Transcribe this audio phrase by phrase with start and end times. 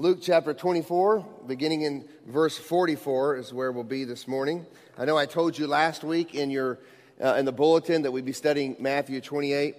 [0.00, 4.64] Luke chapter 24, beginning in verse 44, is where we'll be this morning.
[4.96, 6.78] I know I told you last week in, your,
[7.20, 9.74] uh, in the bulletin that we'd be studying Matthew 28,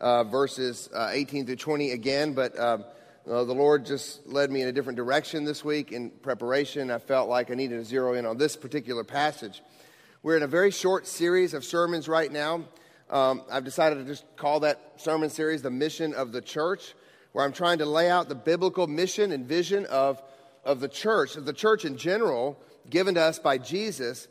[0.00, 2.84] uh, verses uh, 18 through 20 again, but um,
[3.30, 6.90] uh, the Lord just led me in a different direction this week in preparation.
[6.90, 9.62] I felt like I needed to zero in on this particular passage.
[10.24, 12.64] We're in a very short series of sermons right now.
[13.08, 16.96] Um, I've decided to just call that sermon series The Mission of the Church
[17.32, 20.22] where I'm trying to lay out the biblical mission and vision of,
[20.64, 24.28] of the church, of the church in general, given to us by Jesus,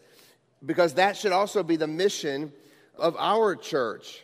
[0.65, 2.51] because that should also be the mission
[2.97, 4.23] of our church.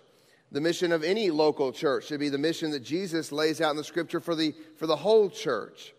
[0.52, 3.78] The mission of any local church should be the mission that Jesus lays out in
[3.78, 5.94] the scripture for the, for the whole church.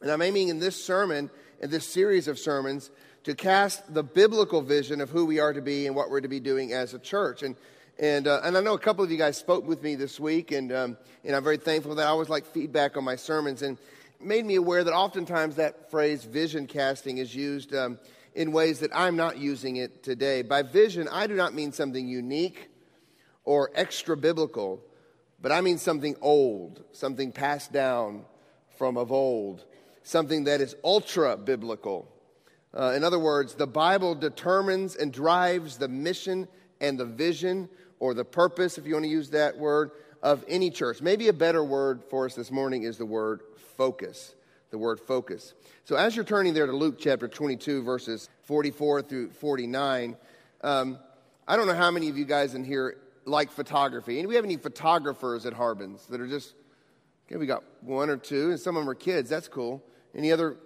[0.00, 2.90] And I'm aiming in this sermon, in this series of sermons,
[3.24, 6.28] to cast the biblical vision of who we are to be and what we're to
[6.28, 7.42] be doing as a church.
[7.42, 7.54] And
[8.02, 10.50] and, uh, and I know a couple of you guys spoke with me this week,
[10.50, 13.78] and, um, and I'm very thankful that I always like feedback on my sermons and
[14.20, 18.00] made me aware that oftentimes that phrase vision casting is used um,
[18.34, 20.42] in ways that I'm not using it today.
[20.42, 22.70] By vision, I do not mean something unique
[23.44, 24.82] or extra biblical,
[25.40, 28.24] but I mean something old, something passed down
[28.78, 29.64] from of old,
[30.02, 32.08] something that is ultra biblical.
[32.76, 36.48] Uh, in other words, the Bible determines and drives the mission
[36.80, 37.68] and the vision
[38.02, 39.92] or the purpose, if you want to use that word,
[40.24, 41.00] of any church.
[41.00, 43.42] Maybe a better word for us this morning is the word
[43.76, 44.34] focus.
[44.70, 45.54] The word focus.
[45.84, 50.16] So as you're turning there to Luke chapter 22, verses 44 through 49,
[50.62, 50.98] um,
[51.46, 54.18] I don't know how many of you guys in here like photography.
[54.18, 56.54] And we have any photographers at Harbins that are just,
[57.28, 59.30] okay, we got one or two, and some of them are kids.
[59.30, 59.80] That's cool.
[60.12, 60.56] Any other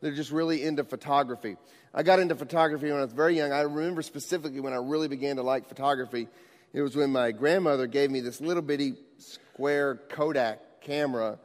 [0.00, 1.58] that are just really into photography?
[1.92, 3.52] I got into photography when I was very young.
[3.52, 6.28] I remember specifically when I really began to like photography.
[6.76, 11.38] It was when my grandmother gave me this little bitty square Kodak camera,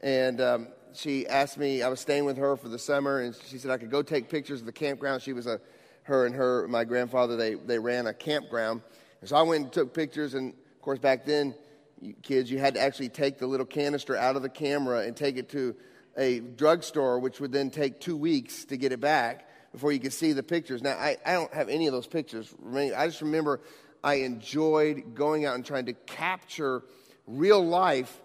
[0.00, 1.82] and um, she asked me.
[1.82, 4.28] I was staying with her for the summer, and she said I could go take
[4.28, 5.22] pictures of the campground.
[5.22, 5.60] She was a,
[6.04, 8.80] her and her, my grandfather, they they ran a campground,
[9.20, 10.34] and so I went and took pictures.
[10.34, 11.56] And of course, back then,
[12.00, 15.16] you, kids, you had to actually take the little canister out of the camera and
[15.16, 15.74] take it to
[16.16, 20.12] a drugstore, which would then take two weeks to get it back before you could
[20.12, 20.80] see the pictures.
[20.80, 22.54] Now, I, I don't have any of those pictures.
[22.72, 23.60] I just remember
[24.02, 26.82] I enjoyed going out and trying to capture
[27.26, 28.20] real life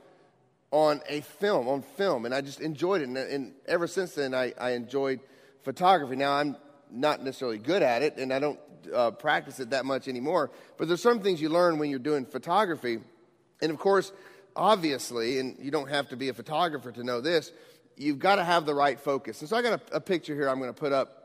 [0.72, 3.09] on a film, on film, and I just enjoyed it.
[3.09, 5.20] And, and ever since then, I, I, enjoyed
[5.64, 6.16] photography.
[6.16, 6.56] Now, I'm
[6.90, 8.59] not necessarily good at it, and I don't
[8.94, 12.26] uh, practice it that much anymore, but there's some things you learn when you're doing
[12.26, 13.00] photography.
[13.62, 14.14] And of course,
[14.56, 17.52] obviously, and you don't have to be a photographer to know this,
[17.98, 19.42] you've got to have the right focus.
[19.42, 21.18] And so I got a, a picture here I'm going to put up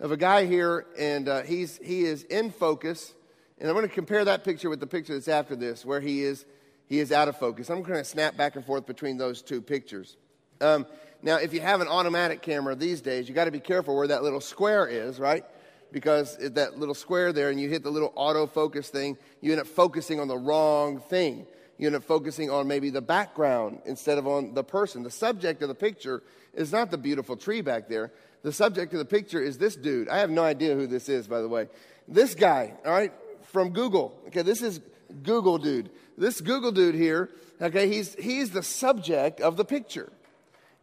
[0.00, 3.12] of a guy here, and uh, he's, he is in focus
[3.60, 6.22] and I'm going to compare that picture with the picture that's after this, where he
[6.22, 6.44] is,
[6.86, 7.70] he is out of focus.
[7.70, 10.16] I'm going to snap back and forth between those two pictures.
[10.60, 10.86] Um,
[11.22, 14.06] now, if you have an automatic camera these days, you got to be careful where
[14.06, 15.44] that little square is, right?
[15.90, 19.66] Because that little square there, and you hit the little autofocus thing, you end up
[19.66, 21.46] focusing on the wrong thing.
[21.78, 25.02] You end up focusing on maybe the background instead of on the person.
[25.02, 26.22] The subject of the picture
[26.54, 28.12] is not the beautiful tree back there.
[28.42, 30.08] The subject of the picture is this dude.
[30.08, 31.68] I have no idea who this is, by the way.
[32.06, 33.12] This guy, all right?
[33.52, 34.20] From Google.
[34.28, 34.80] Okay, this is
[35.22, 35.90] Google dude.
[36.16, 40.12] This Google dude here, okay, he's, he's the subject of the picture.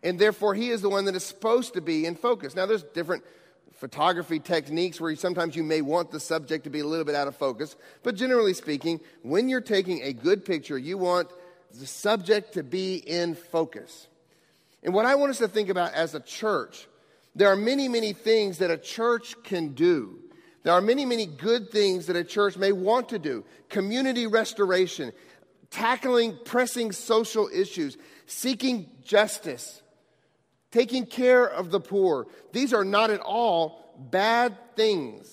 [0.03, 2.55] And therefore, he is the one that is supposed to be in focus.
[2.55, 3.23] Now, there's different
[3.73, 7.27] photography techniques where sometimes you may want the subject to be a little bit out
[7.27, 7.75] of focus.
[8.03, 11.29] But generally speaking, when you're taking a good picture, you want
[11.73, 14.07] the subject to be in focus.
[14.83, 16.87] And what I want us to think about as a church,
[17.35, 20.19] there are many, many things that a church can do
[20.65, 25.13] there are many, many good things that a church may want to do community restoration,
[25.69, 29.83] tackling pressing social issues, seeking justice,
[30.71, 32.25] taking care of the poor.
[32.51, 35.31] These are not at all bad things.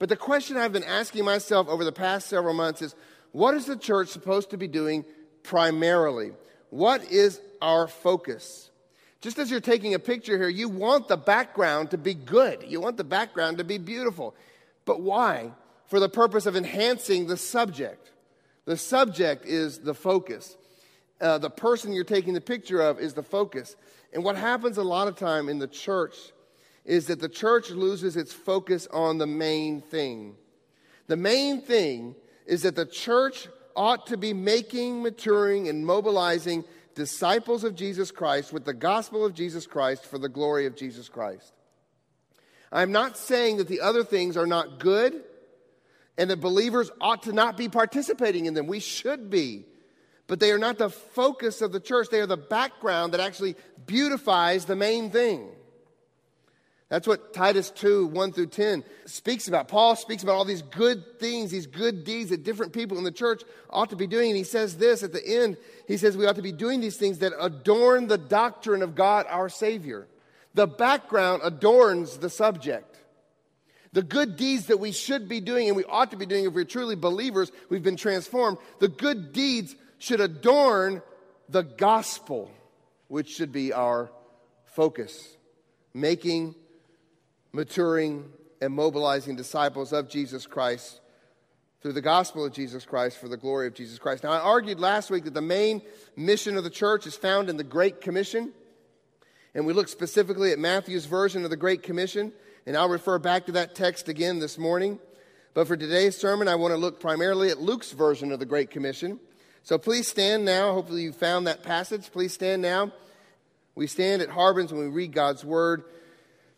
[0.00, 2.96] But the question I've been asking myself over the past several months is
[3.30, 5.04] what is the church supposed to be doing
[5.44, 6.32] primarily?
[6.70, 8.70] What is our focus?
[9.20, 12.64] Just as you're taking a picture here, you want the background to be good.
[12.66, 14.34] You want the background to be beautiful.
[14.84, 15.52] But why?
[15.86, 18.12] For the purpose of enhancing the subject.
[18.64, 20.56] The subject is the focus.
[21.20, 23.76] Uh, the person you're taking the picture of is the focus.
[24.12, 26.16] And what happens a lot of time in the church
[26.84, 30.34] is that the church loses its focus on the main thing.
[31.08, 32.14] The main thing
[32.46, 38.52] is that the church ought to be making, maturing, and mobilizing disciples of Jesus Christ
[38.52, 41.52] with the gospel of Jesus Christ for the glory of Jesus Christ.
[42.72, 45.22] I'm not saying that the other things are not good
[46.16, 48.66] and that believers ought to not be participating in them.
[48.66, 49.64] We should be.
[50.26, 52.08] but they are not the focus of the church.
[52.08, 53.56] They are the background that actually
[53.86, 55.48] beautifies the main thing.
[56.88, 59.68] That's what Titus 2 1 through 10 speaks about.
[59.68, 63.12] Paul speaks about all these good things, these good deeds that different people in the
[63.12, 64.30] church ought to be doing.
[64.30, 65.56] And he says this at the end
[65.88, 69.26] he says, We ought to be doing these things that adorn the doctrine of God
[69.28, 70.06] our Savior.
[70.54, 72.96] The background adorns the subject.
[73.92, 76.52] The good deeds that we should be doing and we ought to be doing if
[76.52, 78.58] we're truly believers, we've been transformed.
[78.78, 81.02] The good deeds should adorn
[81.48, 82.50] the gospel,
[83.08, 84.10] which should be our
[84.64, 85.36] focus.
[85.92, 86.54] Making
[87.52, 88.30] maturing,
[88.60, 91.00] and mobilizing disciples of Jesus Christ
[91.80, 94.22] through the gospel of Jesus Christ for the glory of Jesus Christ.
[94.22, 95.80] Now, I argued last week that the main
[96.14, 98.52] mission of the church is found in the Great Commission.
[99.54, 102.32] And we look specifically at Matthew's version of the Great Commission.
[102.66, 104.98] And I'll refer back to that text again this morning.
[105.54, 108.70] But for today's sermon, I want to look primarily at Luke's version of the Great
[108.70, 109.18] Commission.
[109.62, 110.72] So please stand now.
[110.72, 112.10] Hopefully, you found that passage.
[112.12, 112.92] Please stand now.
[113.74, 115.84] We stand at Harbins when we read God's word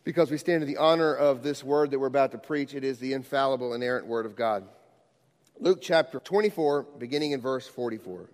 [0.05, 2.75] because we stand in the honor of this word that we're about to preach.
[2.75, 4.65] It is the infallible, inerrant word of God.
[5.61, 8.29] Luke chapter 24, beginning in verse 44.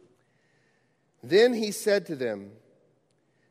[1.22, 2.50] Then he said to them,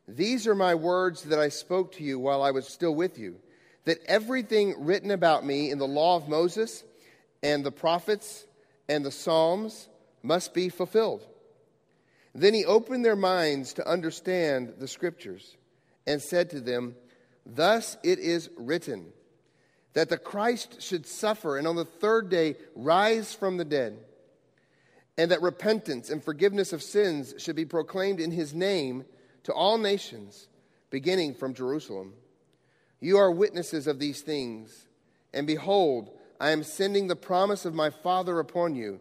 [0.08, 3.36] These are my words that I spoke to you while I was still with you,
[3.84, 6.82] that everything written about me in the law of Moses
[7.42, 8.46] and the prophets
[8.88, 9.88] and the Psalms
[10.22, 11.26] must be fulfilled.
[12.34, 15.56] Then he opened their minds to understand the scriptures
[16.06, 16.96] and said to them,
[17.44, 19.12] Thus it is written
[19.92, 23.98] that the Christ should suffer and on the third day rise from the dead,
[25.18, 29.04] and that repentance and forgiveness of sins should be proclaimed in his name
[29.44, 30.48] to all nations,
[30.90, 32.14] beginning from Jerusalem.
[33.00, 34.86] You are witnesses of these things,
[35.32, 39.00] and behold, I am sending the promise of my Father upon you.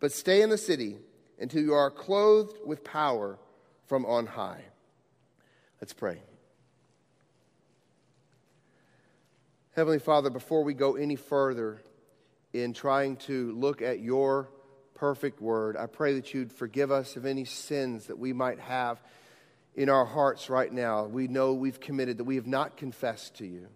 [0.00, 0.98] But stay in the city
[1.38, 3.38] until you are clothed with power
[3.86, 4.62] from on high.
[5.80, 6.18] Let's pray.
[9.74, 11.82] Heavenly Father, before we go any further
[12.52, 14.48] in trying to look at your
[14.94, 19.02] perfect word, I pray that you'd forgive us of any sins that we might have
[19.74, 21.04] in our hearts right now.
[21.04, 23.68] We know we've committed, that we have not confessed to you.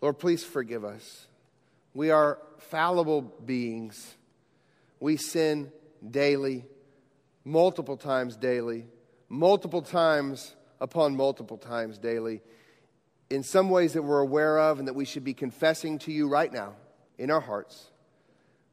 [0.00, 1.26] Lord, please forgive us.
[1.94, 4.16] We are fallible beings.
[5.00, 5.72] We sin
[6.08, 6.64] daily,
[7.44, 8.86] multiple times daily,
[9.28, 12.42] multiple times upon multiple times daily
[13.30, 16.28] in some ways that we're aware of and that we should be confessing to you
[16.28, 16.74] right now
[17.18, 17.90] in our hearts,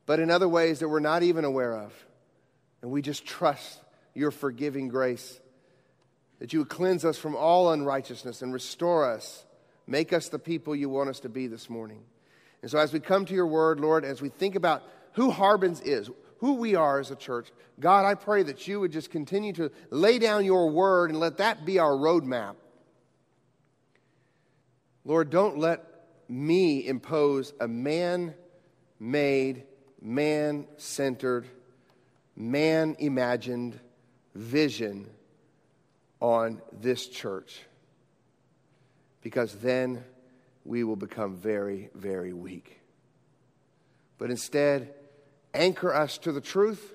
[0.06, 1.94] but in other ways that we're not even aware of.
[2.82, 3.80] And we just trust
[4.14, 5.40] your forgiving grace,
[6.40, 9.46] that you would cleanse us from all unrighteousness and restore us,
[9.88, 12.02] make us the people you want us to be this morning.
[12.62, 14.84] And so, as we come to your word, Lord, as we think about
[15.14, 16.10] who Harbins is,
[16.40, 17.50] who we are as a church,
[17.80, 21.38] God, I pray that you would just continue to lay down your word and let
[21.38, 22.56] that be our roadmap
[25.10, 25.84] Lord, don't let
[26.28, 28.36] me impose a man
[29.00, 29.64] made,
[30.00, 31.48] man centered,
[32.36, 33.80] man imagined
[34.36, 35.10] vision
[36.20, 37.62] on this church.
[39.22, 40.04] Because then
[40.66, 42.80] we will become very, very weak.
[44.18, 44.94] But instead,
[45.54, 46.94] anchor us to the truth,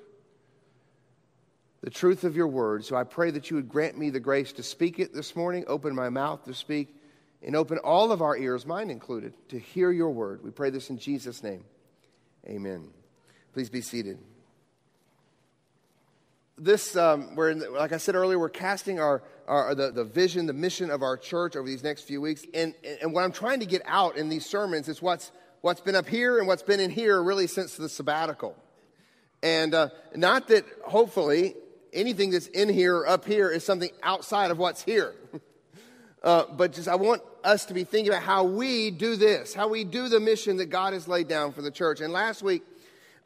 [1.80, 2.84] the truth of your word.
[2.84, 5.64] So I pray that you would grant me the grace to speak it this morning,
[5.66, 6.94] open my mouth to speak
[7.42, 10.42] and open all of our ears, mine included, to hear your word.
[10.42, 11.64] We pray this in Jesus' name.
[12.46, 12.88] Amen.
[13.52, 14.18] Please be seated.
[16.56, 20.46] This, um, we're the, like I said earlier, we're casting our, our the, the vision,
[20.46, 22.44] the mission of our church over these next few weeks.
[22.54, 25.32] And, and what I'm trying to get out in these sermons is what's,
[25.62, 28.56] what's been up here and what's been in here really since the sabbatical.
[29.42, 31.54] And uh, not that hopefully
[31.92, 35.14] anything that's in here or up here is something outside of what's here.
[36.24, 39.68] Uh, but just I want us to be thinking about how we do this, how
[39.68, 42.00] we do the mission that God has laid down for the church.
[42.00, 42.62] And last week,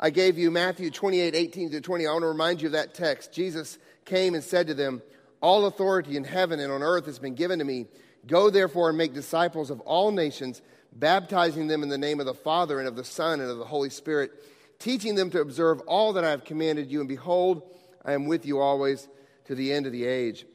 [0.00, 2.06] I gave you Matthew 28, 18 to 20.
[2.06, 3.32] I want to remind you of that text.
[3.32, 5.02] Jesus came and said to them,
[5.40, 7.86] All authority in heaven and on earth has been given to me.
[8.26, 10.62] Go therefore and make disciples of all nations,
[10.92, 13.64] baptizing them in the name of the Father and of the Son and of the
[13.64, 14.30] Holy Spirit,
[14.78, 17.00] teaching them to observe all that I have commanded you.
[17.00, 17.62] And behold,
[18.04, 19.08] I am with you always
[19.46, 20.46] to the end of the age.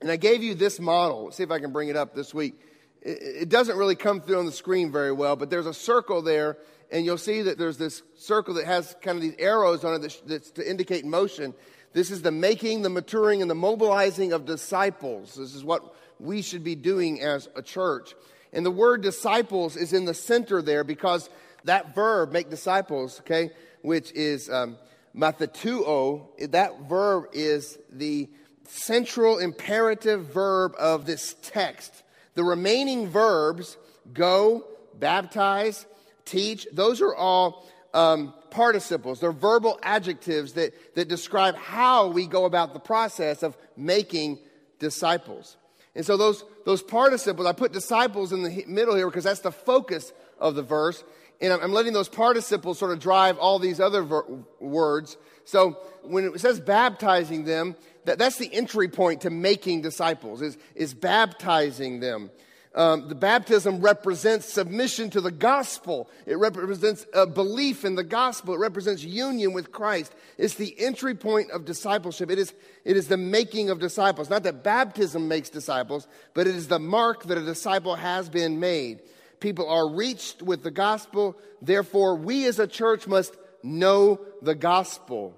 [0.00, 1.30] And I gave you this model.
[1.32, 2.60] See if I can bring it up this week.
[3.02, 6.56] It doesn't really come through on the screen very well, but there's a circle there,
[6.90, 10.22] and you'll see that there's this circle that has kind of these arrows on it
[10.26, 11.54] that's to indicate motion.
[11.92, 15.34] This is the making, the maturing, and the mobilizing of disciples.
[15.34, 18.14] This is what we should be doing as a church.
[18.52, 21.28] And the word disciples is in the center there because
[21.64, 23.50] that verb, make disciples, okay,
[23.82, 24.78] which is um,
[25.14, 28.28] Matheteuo, that verb is the
[28.68, 32.02] central imperative verb of this text.
[32.34, 33.76] The remaining verbs,
[34.12, 34.66] go,
[34.98, 35.86] baptize,
[36.26, 39.20] teach, those are all um, participles.
[39.20, 44.38] They're verbal adjectives that, that describe how we go about the process of making
[44.78, 45.56] disciples.
[45.94, 49.50] And so those, those participles, I put disciples in the middle here because that's the
[49.52, 51.02] focus of the verse.
[51.40, 54.26] And I'm letting those participles sort of drive all these other ver-
[54.60, 55.16] words.
[55.44, 60.58] So when it says baptizing them, that, that's the entry point to making disciples, is,
[60.74, 62.30] is baptizing them.
[62.76, 66.10] Um, the baptism represents submission to the gospel.
[66.26, 68.52] It represents a belief in the gospel.
[68.52, 70.14] It represents union with Christ.
[70.36, 72.30] It's the entry point of discipleship.
[72.30, 72.52] It is,
[72.84, 74.28] it is the making of disciples.
[74.28, 78.60] Not that baptism makes disciples, but it is the mark that a disciple has been
[78.60, 79.00] made.
[79.40, 81.34] People are reached with the gospel.
[81.62, 85.34] Therefore, we as a church must know the gospel.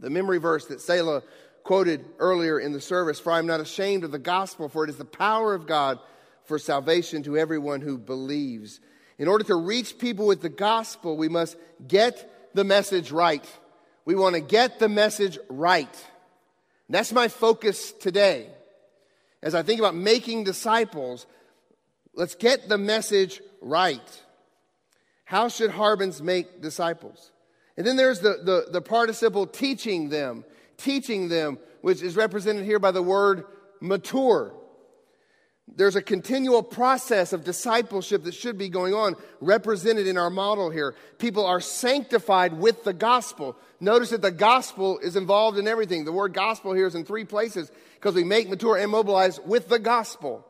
[0.00, 1.22] The memory verse that Selah
[1.62, 4.90] quoted earlier in the service For I am not ashamed of the gospel, for it
[4.90, 6.00] is the power of God
[6.44, 8.80] for salvation to everyone who believes.
[9.18, 11.56] In order to reach people with the gospel, we must
[11.86, 13.44] get the message right.
[14.04, 15.94] We want to get the message right.
[16.88, 18.48] And that's my focus today.
[19.42, 21.26] As I think about making disciples,
[22.14, 24.22] let's get the message right.
[25.24, 27.32] How should Harbins make disciples?
[27.76, 30.44] And then there's the, the, the participle teaching them,
[30.76, 33.44] teaching them, which is represented here by the word
[33.80, 34.52] mature.
[35.76, 40.70] There's a continual process of discipleship that should be going on, represented in our model
[40.70, 40.94] here.
[41.18, 43.56] People are sanctified with the gospel.
[43.80, 46.04] Notice that the gospel is involved in everything.
[46.04, 49.68] The word gospel here is in three places because we make, mature, and mobilize with
[49.68, 50.46] the gospel.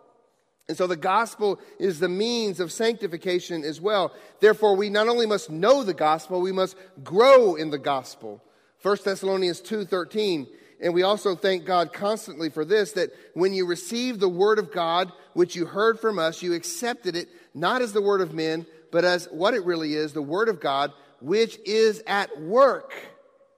[0.69, 4.13] And so the gospel is the means of sanctification as well.
[4.41, 8.43] Therefore, we not only must know the gospel, we must grow in the gospel.
[8.83, 10.49] 1 Thessalonians 2:13
[10.83, 14.73] and we also thank God constantly for this that when you received the word of
[14.73, 18.67] God, which you heard from us, you accepted it not as the word of men,
[18.91, 22.93] but as what it really is the word of God, which is at work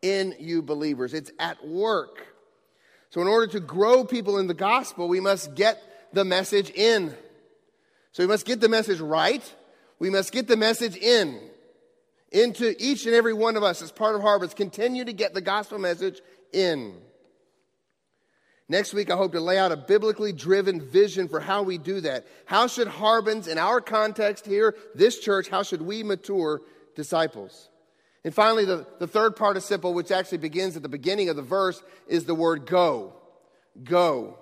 [0.03, 1.15] in you believers.
[1.15, 2.27] It's at work.
[3.09, 7.15] So, in order to grow people in the gospel, we must get the message in.
[8.13, 9.55] So, we must get the message right.
[9.99, 11.41] We must get the message in
[12.33, 14.55] into each and every one of us as part of Harbins.
[14.55, 16.21] Continue to get the gospel message
[16.53, 16.95] in.
[18.69, 22.01] Next week, I hope to lay out a biblically driven vision for how we do
[22.01, 22.27] that.
[22.47, 26.63] How should Harbins, in our context here, this church, how should we mature
[26.97, 27.69] disciples?
[28.25, 31.83] And finally, the, the third participle, which actually begins at the beginning of the verse,
[32.09, 33.13] is the word go.
[33.83, 34.39] Go.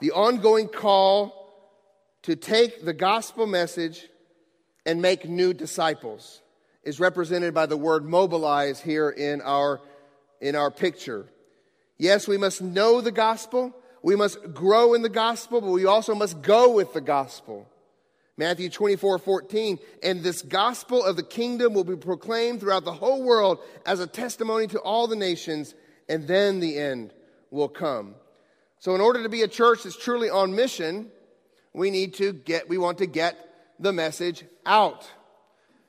[0.00, 1.42] The ongoing call
[2.22, 4.08] to take the gospel message
[4.86, 6.40] and make new disciples
[6.84, 9.82] is represented by the word mobilize here in our,
[10.40, 11.28] in our picture.
[11.98, 13.74] Yes, we must know the gospel.
[14.02, 17.66] We must grow in the gospel, but we also must go with the gospel.
[18.36, 19.78] Matthew 24, 14.
[20.02, 24.06] And this gospel of the kingdom will be proclaimed throughout the whole world as a
[24.06, 25.74] testimony to all the nations,
[26.08, 27.14] and then the end
[27.50, 28.14] will come.
[28.78, 31.10] So, in order to be a church that's truly on mission,
[31.72, 33.36] we need to get, we want to get
[33.80, 35.10] the message out.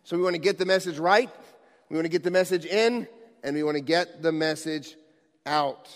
[0.04, 1.30] So, we want to get the message right,
[1.90, 3.08] we want to get the message in,
[3.44, 4.96] and we want to get the message
[5.48, 5.90] out.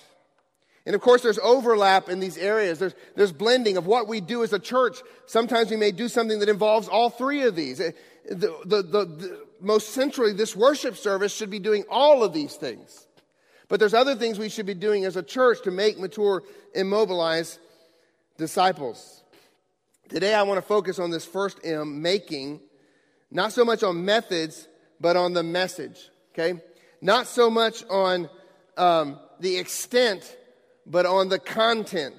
[0.86, 2.80] And of course, there's overlap in these areas.
[2.80, 4.98] There's, there's blending of what we do as a church.
[5.28, 7.78] Sometimes we may do something that involves all three of these.
[7.78, 7.94] The,
[8.30, 13.06] the, the, the, most centrally, this worship service should be doing all of these things.
[13.68, 16.44] But there's other things we should be doing as a church to make, mature,
[16.76, 17.60] and mobilize
[18.38, 19.24] disciples.
[20.10, 22.60] Today, I want to focus on this first M, making,
[23.30, 24.68] not so much on methods,
[25.00, 26.10] but on the message.
[26.34, 26.60] Okay?
[27.02, 28.30] Not so much on
[28.78, 30.38] um, the extent,
[30.86, 32.16] but on the content.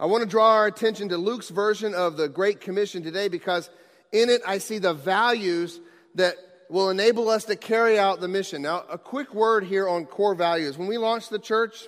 [0.00, 3.70] I want to draw our attention to Luke's version of the Great Commission today because
[4.10, 5.80] in it I see the values
[6.14, 6.34] that
[6.70, 8.62] will enable us to carry out the mission.
[8.62, 10.78] Now, a quick word here on core values.
[10.78, 11.86] When we launched the church,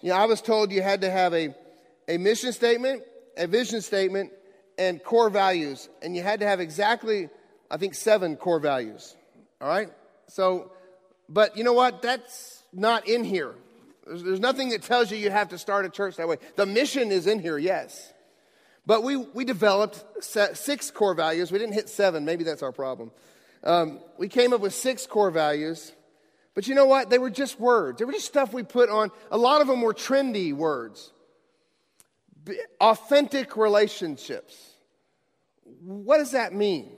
[0.00, 1.54] you know, I was told you had to have a,
[2.08, 3.02] a mission statement,
[3.36, 4.32] a vision statement,
[4.78, 5.88] and core values.
[6.00, 7.28] And you had to have exactly,
[7.70, 9.14] I think, seven core values.
[9.60, 9.90] All right?
[10.26, 10.72] So,
[11.28, 12.02] but you know what?
[12.02, 13.54] That's not in here.
[14.06, 16.36] There's, there's nothing that tells you you have to start a church that way.
[16.56, 18.12] The mission is in here, yes.
[18.84, 21.52] But we, we developed six core values.
[21.52, 22.24] We didn't hit seven.
[22.24, 23.12] Maybe that's our problem.
[23.62, 25.92] Um, we came up with six core values.
[26.54, 27.08] But you know what?
[27.08, 27.98] They were just words.
[27.98, 29.10] They were just stuff we put on.
[29.30, 31.12] A lot of them were trendy words.
[32.80, 34.56] Authentic relationships.
[35.80, 36.90] What does that mean?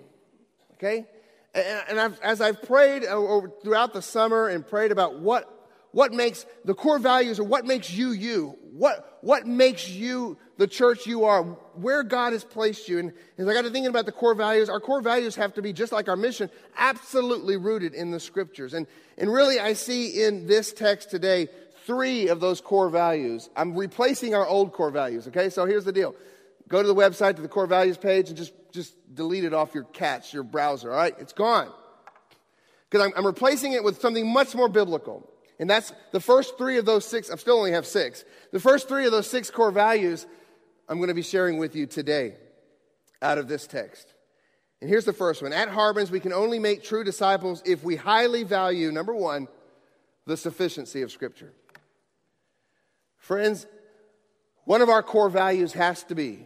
[0.75, 1.07] Okay?
[1.55, 5.64] And I've, as I've prayed throughout the summer and prayed about what,
[5.95, 10.67] what makes the core values or what makes you you, what, what makes you the
[10.67, 12.99] church you are, where God has placed you.
[12.99, 15.63] And as I got to thinking about the core values, our core values have to
[15.63, 18.75] be just like our mission, absolutely rooted in the scriptures.
[18.75, 21.47] And, and really, I see in this text today
[21.87, 23.49] three of those core values.
[23.57, 25.49] I'm replacing our old core values, okay?
[25.49, 26.17] So here's the deal
[26.67, 29.73] go to the website to the core values page and just, just delete it off
[29.77, 31.15] your catch, your browser, all right?
[31.21, 31.71] It's gone.
[32.91, 35.31] Because I'm, I'm replacing it with something much more biblical.
[35.59, 38.25] And that's the first three of those six, I still only have six.
[38.53, 40.27] The first three of those six core values
[40.89, 42.35] I'm going to be sharing with you today
[43.23, 44.13] out of this text.
[44.81, 47.97] And here's the first one At Harbins, we can only make true disciples if we
[47.97, 49.49] highly value, number one,
[50.27, 51.53] the sufficiency of Scripture.
[53.17, 53.67] Friends,
[54.65, 56.45] one of our core values has to be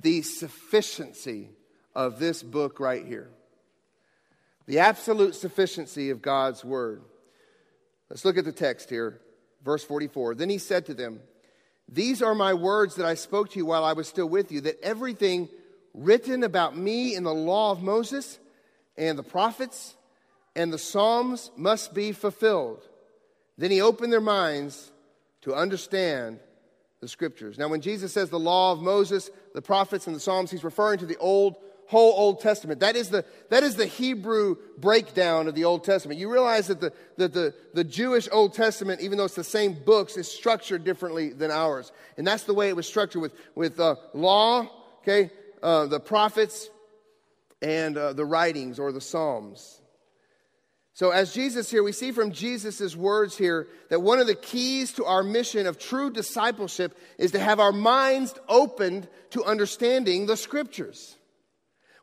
[0.00, 1.50] the sufficiency
[1.94, 3.28] of this book right here.
[4.66, 7.02] The absolute sufficiency of God's Word.
[8.10, 9.20] Let's look at the text here,
[9.64, 10.34] verse 44.
[10.34, 11.20] Then he said to them,
[11.88, 14.60] These are my words that I spoke to you while I was still with you,
[14.62, 15.48] that everything
[15.94, 18.38] written about me in the law of Moses
[18.96, 19.94] and the prophets
[20.56, 22.82] and the Psalms must be fulfilled.
[23.56, 24.90] Then he opened their minds
[25.42, 26.40] to understand
[27.00, 27.58] the scriptures.
[27.58, 30.98] Now, when Jesus says the law of Moses, the prophets, and the Psalms, he's referring
[30.98, 31.56] to the old,
[31.90, 32.80] whole Old Testament.
[32.80, 36.20] That is the, that is the Hebrew breakdown of the Old Testament.
[36.20, 39.74] You realize that the, that the, the Jewish Old Testament, even though it's the same
[39.74, 41.90] books, is structured differently than ours.
[42.16, 44.70] And that's the way it was structured with, with uh, law,
[45.02, 45.32] okay,
[45.64, 46.70] uh, the prophets,
[47.60, 49.80] and uh, the writings or the Psalms.
[50.94, 54.92] So, as Jesus here, we see from Jesus' words here that one of the keys
[54.92, 60.36] to our mission of true discipleship is to have our minds opened to understanding the
[60.36, 61.16] scriptures.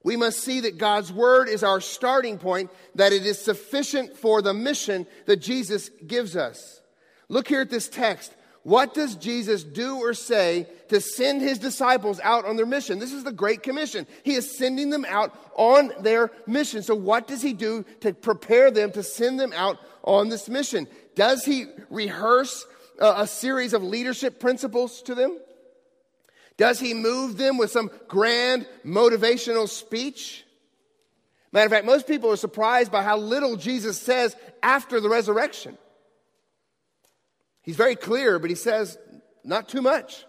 [0.07, 4.41] We must see that God's word is our starting point, that it is sufficient for
[4.41, 6.79] the mission that Jesus gives us.
[7.27, 8.33] Look here at this text.
[8.63, 12.99] What does Jesus do or say to send his disciples out on their mission?
[12.99, 14.07] This is the Great Commission.
[14.23, 16.83] He is sending them out on their mission.
[16.83, 20.87] So, what does he do to prepare them to send them out on this mission?
[21.15, 22.65] Does he rehearse
[22.97, 25.37] a, a series of leadership principles to them?
[26.57, 30.43] Does he move them with some grand motivational speech?
[31.51, 35.77] Matter of fact, most people are surprised by how little Jesus says after the resurrection.
[37.61, 38.97] He's very clear, but he says
[39.43, 40.25] not too much.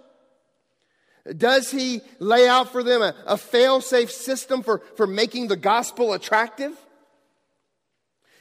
[1.36, 5.56] Does he lay out for them a, a fail safe system for, for making the
[5.56, 6.72] gospel attractive?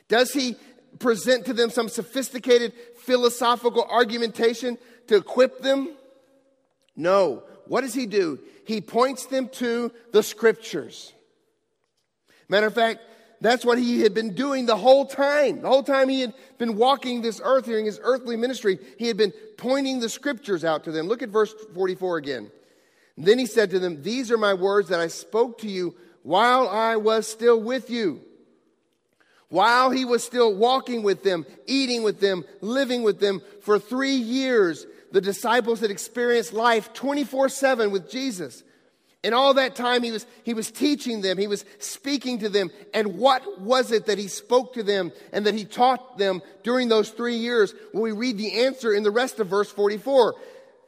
[0.07, 0.55] Does he
[0.99, 5.89] present to them some sophisticated philosophical argumentation to equip them?
[6.95, 7.43] No.
[7.67, 8.39] What does he do?
[8.65, 11.13] He points them to the scriptures.
[12.49, 13.01] Matter of fact,
[13.39, 15.61] that's what he had been doing the whole time.
[15.61, 19.17] The whole time he had been walking this earth during his earthly ministry, he had
[19.17, 21.07] been pointing the scriptures out to them.
[21.07, 22.51] Look at verse 44 again.
[23.15, 26.67] then he said to them, These are my words that I spoke to you while
[26.67, 28.21] I was still with you.
[29.49, 34.15] While he was still walking with them, eating with them, living with them for three
[34.15, 38.63] years, the disciples had experienced life 24 7 with Jesus.
[39.23, 42.69] And all that time he was, he was teaching them, he was speaking to them.
[42.93, 46.87] And what was it that he spoke to them and that he taught them during
[46.87, 47.73] those three years?
[47.93, 50.35] Well, we read the answer in the rest of verse 44.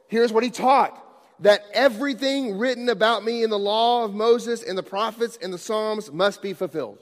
[0.08, 1.06] Here's what he taught
[1.40, 5.58] that everything written about me in the law of Moses and the prophets and the
[5.58, 6.98] Psalms must be fulfilled.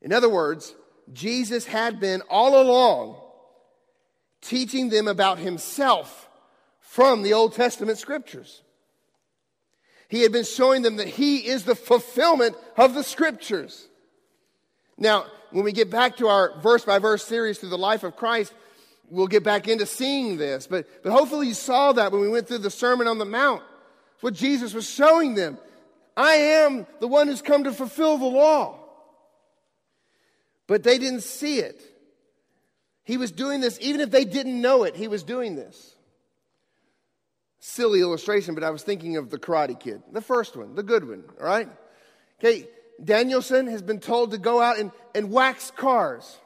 [0.00, 0.74] In other words,
[1.12, 3.16] Jesus had been all along
[4.44, 6.28] teaching them about himself
[6.80, 8.62] from the Old Testament scriptures.
[10.08, 13.88] He had been showing them that He is the fulfillment of the Scriptures.
[14.96, 18.14] Now, when we get back to our verse by verse series through the life of
[18.14, 18.54] Christ,
[19.10, 20.66] we'll get back into seeing this.
[20.66, 23.62] But, but hopefully, you saw that when we went through the Sermon on the Mount.
[24.14, 25.58] It's what Jesus was showing them.
[26.16, 28.78] I am the one who's come to fulfill the law.
[30.68, 31.82] But they didn't see it.
[33.04, 35.94] He was doing this, even if they didn't know it, he was doing this
[37.64, 41.08] silly illustration, but I was thinking of the Karate Kid, the first one, the good
[41.08, 41.66] one, all right?
[42.38, 42.68] Okay,
[43.02, 46.36] Daniel-san has been told to go out and, and wax cars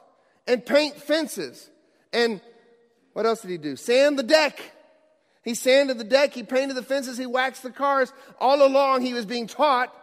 [0.47, 1.69] and paint fences.
[2.13, 2.39] And
[3.11, 3.75] what else did he do?
[3.75, 4.61] Sand the deck.
[5.43, 8.13] He sanded the deck, he painted the fences, he waxed the cars.
[8.39, 9.93] All along, he was being taught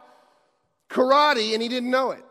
[0.90, 2.25] karate and he didn't know it.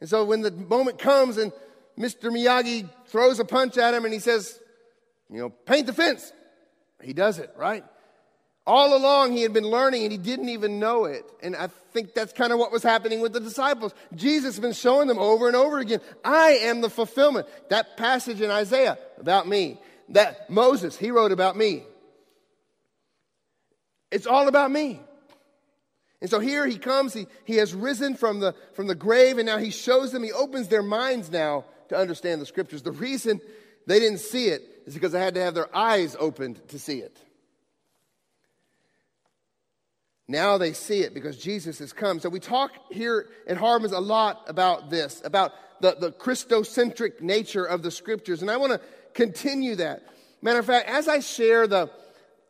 [0.00, 1.52] And so when the moment comes and
[1.98, 2.30] Mr.
[2.30, 4.58] Miyagi throws a punch at him and he says,
[5.28, 6.32] you know, paint the fence.
[7.02, 7.84] He does it, right?
[8.66, 11.24] All along, he had been learning and he didn't even know it.
[11.42, 13.94] And I think that's kind of what was happening with the disciples.
[14.14, 17.46] Jesus has been showing them over and over again I am the fulfillment.
[17.70, 19.80] That passage in Isaiah about me,
[20.10, 21.82] that Moses, he wrote about me.
[24.10, 25.00] It's all about me.
[26.20, 29.46] And so here he comes, he, he has risen from the, from the grave, and
[29.46, 32.82] now he shows them, he opens their minds now to understand the scriptures.
[32.82, 33.40] The reason
[33.86, 36.98] they didn't see it is because they had to have their eyes opened to see
[36.98, 37.16] it.
[40.28, 42.20] Now they see it because Jesus has come.
[42.20, 47.64] So we talk here at Harbins a lot about this, about the, the Christocentric nature
[47.64, 48.42] of the scriptures.
[48.42, 48.80] And I want to
[49.14, 50.02] continue that.
[50.42, 51.90] Matter of fact, as I share the,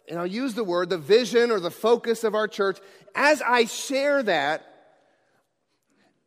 [0.09, 2.79] and I'll use the word, the vision or the focus of our church,
[3.15, 4.65] as I share that,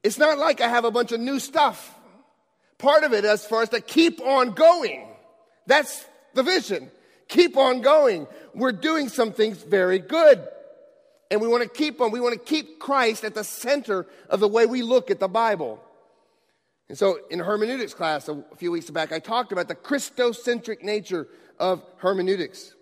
[0.03, 1.93] it's not like I have a bunch of new stuff.
[2.81, 5.07] Part of it as far as to keep on going.
[5.67, 6.89] That's the vision.
[7.27, 8.25] Keep on going.
[8.55, 10.47] We're doing some things very good.
[11.29, 14.39] And we want to keep on, we want to keep Christ at the center of
[14.39, 15.79] the way we look at the Bible.
[16.89, 21.27] And so in hermeneutics class a few weeks back, I talked about the Christocentric nature
[21.59, 22.73] of hermeneutics.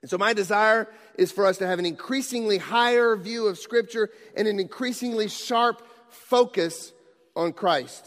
[0.00, 4.08] And so my desire is for us to have an increasingly higher view of Scripture
[4.34, 6.94] and an increasingly sharp focus
[7.36, 8.06] on Christ.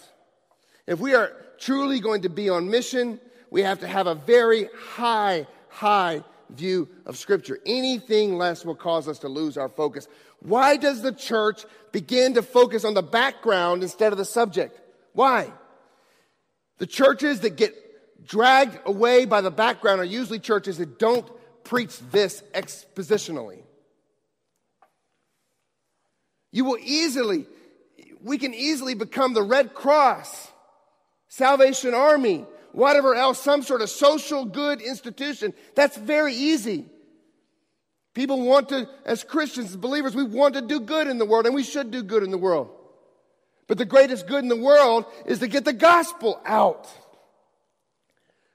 [0.88, 3.20] If we are truly going to be on mission,
[3.50, 7.60] we have to have a very high, high view of Scripture.
[7.66, 10.08] Anything less will cause us to lose our focus.
[10.42, 14.80] Why does the church begin to focus on the background instead of the subject?
[15.14, 15.52] Why?
[16.78, 17.74] The churches that get
[18.28, 21.28] dragged away by the background are usually churches that don't
[21.64, 23.62] preach this expositionally.
[26.52, 27.48] You will easily,
[28.22, 30.52] we can easily become the Red Cross,
[31.28, 35.54] Salvation Army, whatever else, some sort of social good institution.
[35.76, 36.86] That's very easy.
[38.14, 41.46] People want to, as Christians, as believers, we want to do good in the world,
[41.46, 42.70] and we should do good in the world.
[43.68, 46.88] But the greatest good in the world is to get the gospel out.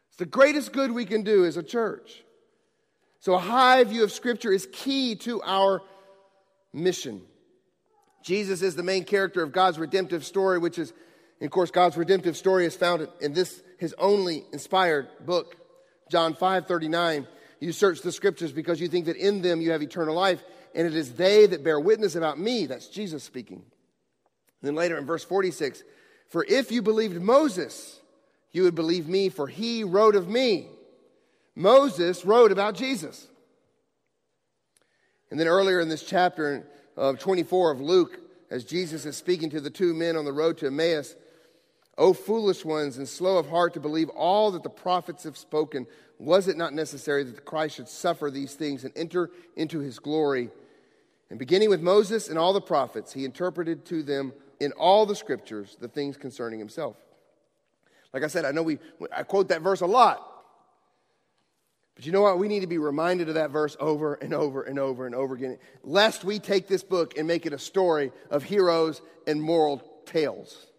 [0.09, 2.23] It's the greatest good we can do as a church.
[3.21, 5.83] So, a high view of Scripture is key to our
[6.73, 7.21] mission.
[8.23, 10.95] Jesus is the main character of God's redemptive story, which is,
[11.41, 15.57] of course, God's redemptive story is found in this his only inspired book.
[16.11, 17.27] John 5 39.
[17.61, 20.43] You search the scriptures because you think that in them you have eternal life,
[20.75, 22.67] and it is they that bear witness about me.
[22.67, 23.59] That's Jesus speaking.
[23.59, 25.83] And then later in verse 46,
[26.29, 28.01] for if you believed Moses,
[28.53, 30.69] you would believe me, for he wrote of me.
[31.55, 33.29] Moses wrote about Jesus.
[35.31, 38.19] And then earlier in this chapter of 24 of Luke,
[38.51, 41.15] as Jesus is speaking to the two men on the road to Emmaus,
[42.01, 45.87] O foolish ones and slow of heart to believe all that the prophets have spoken,
[46.19, 49.99] was it not necessary that the Christ should suffer these things and enter into his
[49.99, 50.49] glory?
[51.29, 55.15] And beginning with Moses and all the prophets, he interpreted to them in all the
[55.15, 56.97] scriptures the things concerning himself.
[58.15, 58.79] Like I said, I know we
[59.15, 60.27] I quote that verse a lot.
[61.97, 62.39] But you know what?
[62.39, 65.35] We need to be reminded of that verse over and over and over and over
[65.35, 69.83] again, lest we take this book and make it a story of heroes and moral
[70.07, 70.70] tales.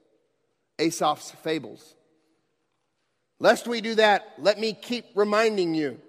[0.81, 1.95] Aesop's fables.
[3.39, 5.99] Lest we do that, let me keep reminding you,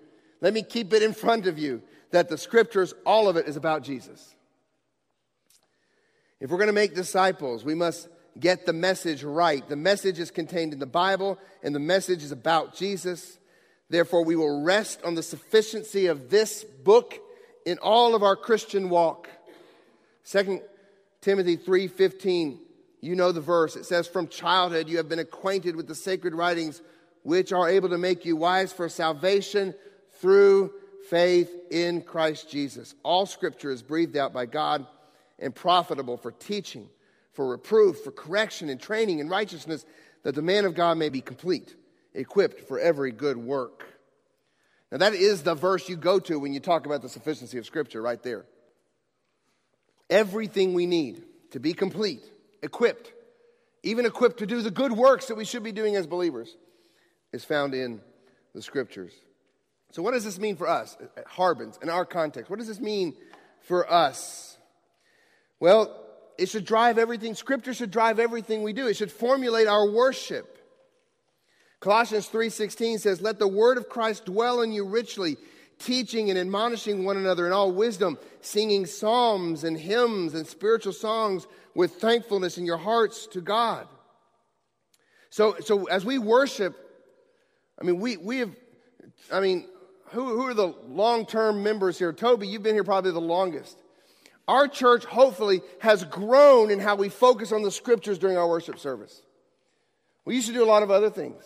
[0.40, 3.56] let me keep it in front of you that the scriptures, all of it is
[3.56, 4.34] about Jesus.
[6.40, 8.08] If we're going to make disciples, we must
[8.38, 9.66] get the message right.
[9.68, 13.38] The message is contained in the Bible, and the message is about Jesus.
[13.88, 17.18] Therefore, we will rest on the sufficiency of this book
[17.64, 19.28] in all of our Christian walk.
[20.24, 20.62] 2
[21.20, 22.58] Timothy 3:15
[23.02, 23.76] you know the verse.
[23.76, 26.80] It says, From childhood you have been acquainted with the sacred writings,
[27.24, 29.74] which are able to make you wise for salvation
[30.20, 30.72] through
[31.10, 32.94] faith in Christ Jesus.
[33.02, 34.86] All scripture is breathed out by God
[35.40, 36.88] and profitable for teaching,
[37.32, 39.84] for reproof, for correction and training in righteousness,
[40.22, 41.74] that the man of God may be complete,
[42.14, 43.84] equipped for every good work.
[44.92, 47.66] Now, that is the verse you go to when you talk about the sufficiency of
[47.66, 48.44] Scripture, right there.
[50.10, 52.22] Everything we need to be complete
[52.62, 53.12] equipped,
[53.82, 56.56] even equipped to do the good works that we should be doing as believers,
[57.32, 58.00] is found in
[58.54, 59.12] the scriptures.
[59.90, 62.50] So, what does this mean for us at Harbins, in our context?
[62.50, 63.14] What does this mean
[63.60, 64.56] for us?
[65.60, 65.98] Well,
[66.38, 68.86] it should drive everything, scripture should drive everything we do.
[68.86, 70.58] It should formulate our worship.
[71.80, 75.36] Colossians 3:16 says, "Let the word of Christ dwell in you richly,
[75.84, 81.46] teaching and admonishing one another in all wisdom, singing psalms and hymns and spiritual songs
[81.74, 83.86] with thankfulness in your hearts to God.
[85.30, 86.76] So, so as we worship,
[87.80, 88.54] I mean, we, we have,
[89.32, 89.66] I mean,
[90.10, 92.12] who, who are the long term members here?
[92.12, 93.78] Toby, you've been here probably the longest.
[94.46, 98.78] Our church, hopefully, has grown in how we focus on the scriptures during our worship
[98.78, 99.22] service.
[100.24, 101.42] We used to do a lot of other things.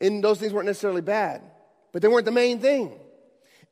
[0.00, 1.42] And those things weren't necessarily bad,
[1.96, 2.92] but they weren't the main thing.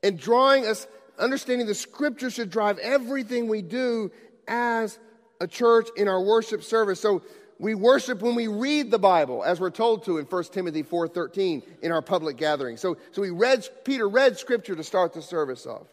[0.02, 0.86] And drawing us,
[1.18, 4.10] understanding the scripture should drive everything we do
[4.48, 4.98] as
[5.42, 6.98] a church in our worship service.
[6.98, 7.20] So
[7.58, 11.64] we worship when we read the Bible, as we're told to in 1 Timothy 4.13
[11.82, 12.78] in our public gathering.
[12.78, 15.88] So, so we read, Peter read scripture to start the service off.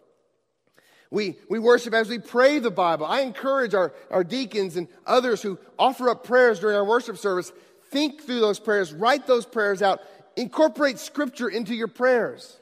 [1.09, 3.07] We, we worship as we pray the Bible.
[3.07, 7.51] I encourage our, our deacons and others who offer up prayers during our worship service,
[7.89, 9.99] think through those prayers, write those prayers out,
[10.41, 12.60] incorporate scripture into your prayers.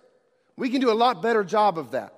[0.55, 2.13] We can do a lot better job of that.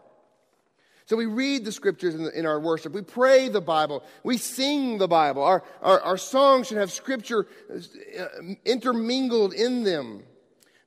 [1.06, 2.93] So we read the scriptures in, the, in, our worship.
[2.93, 4.04] We pray the Bible.
[4.24, 5.43] We sing the Bible.
[5.43, 10.24] Our, our, our songs should have scripture uh, intermingled in them.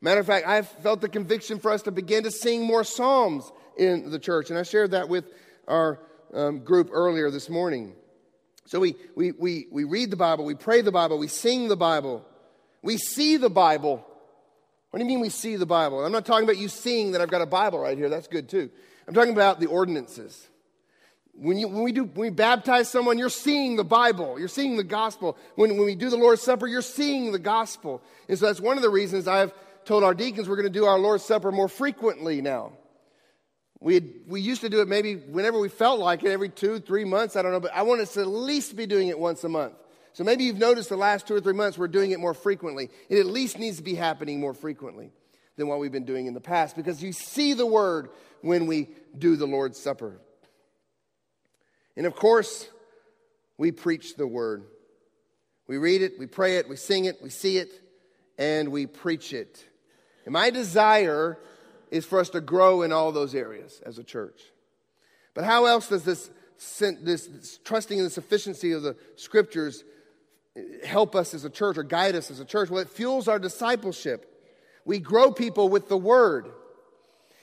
[0.00, 3.50] Matter of fact, I've felt the conviction for us to begin to sing more psalms
[3.76, 4.50] in the church.
[4.50, 5.26] And I shared that with
[5.68, 6.00] our
[6.32, 7.94] um, group earlier this morning.
[8.66, 11.76] So we, we, we, we read the Bible, we pray the Bible, we sing the
[11.76, 12.26] Bible,
[12.82, 14.06] we see the Bible.
[14.94, 16.04] What do you mean we see the Bible?
[16.04, 18.08] I'm not talking about you seeing that I've got a Bible right here.
[18.08, 18.70] That's good too.
[19.08, 20.46] I'm talking about the ordinances.
[21.32, 24.38] When, you, when, we do, when we baptize someone, you're seeing the Bible.
[24.38, 25.36] You're seeing the gospel.
[25.56, 28.02] When, when we do the Lord's Supper, you're seeing the gospel.
[28.28, 29.52] And so that's one of the reasons I've
[29.84, 32.70] told our deacons we're going to do our Lord's Supper more frequently now.
[33.80, 36.78] We, had, we used to do it maybe whenever we felt like it, every two,
[36.78, 39.18] three months, I don't know, but I want us to at least be doing it
[39.18, 39.74] once a month.
[40.14, 42.88] So maybe you've noticed the last two or three months we're doing it more frequently.
[43.08, 45.10] It at least needs to be happening more frequently
[45.56, 48.88] than what we've been doing in the past because you see the word when we
[49.18, 50.20] do the Lord's Supper.
[51.96, 52.68] And of course,
[53.58, 54.64] we preach the word.
[55.66, 57.70] We read it, we pray it, we sing it, we see it,
[58.38, 59.64] and we preach it.
[60.26, 61.38] And my desire
[61.90, 64.40] is for us to grow in all those areas as a church.
[65.34, 66.30] But how else does this,
[66.78, 69.82] this, this trusting in the sufficiency of the scriptures
[70.84, 72.70] help us as a church or guide us as a church?
[72.70, 74.30] Well, it fuels our discipleship.
[74.84, 76.50] We grow people with the word.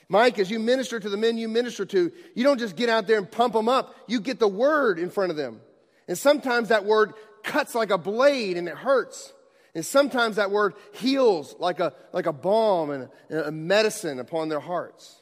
[0.07, 3.07] Mike, as you minister to the men you minister to, you don't just get out
[3.07, 3.95] there and pump them up.
[4.07, 5.61] You get the word in front of them.
[6.07, 9.31] And sometimes that word cuts like a blade and it hurts.
[9.73, 14.49] And sometimes that word heals like a, like a balm and a, a medicine upon
[14.49, 15.21] their hearts.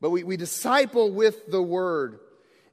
[0.00, 2.18] But we, we disciple with the word.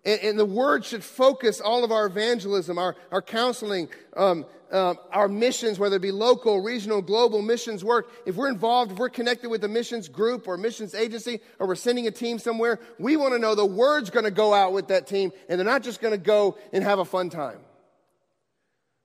[0.09, 4.97] And, and, the word should focus all of our evangelism, our, our counseling, um, um,
[5.11, 8.11] our missions, whether it be local, regional, global missions work.
[8.25, 11.75] If we're involved, if we're connected with a missions group or missions agency, or we're
[11.75, 14.87] sending a team somewhere, we want to know the word's going to go out with
[14.87, 17.59] that team, and they're not just going to go and have a fun time.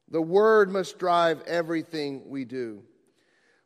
[0.09, 2.83] The Word must drive everything we do.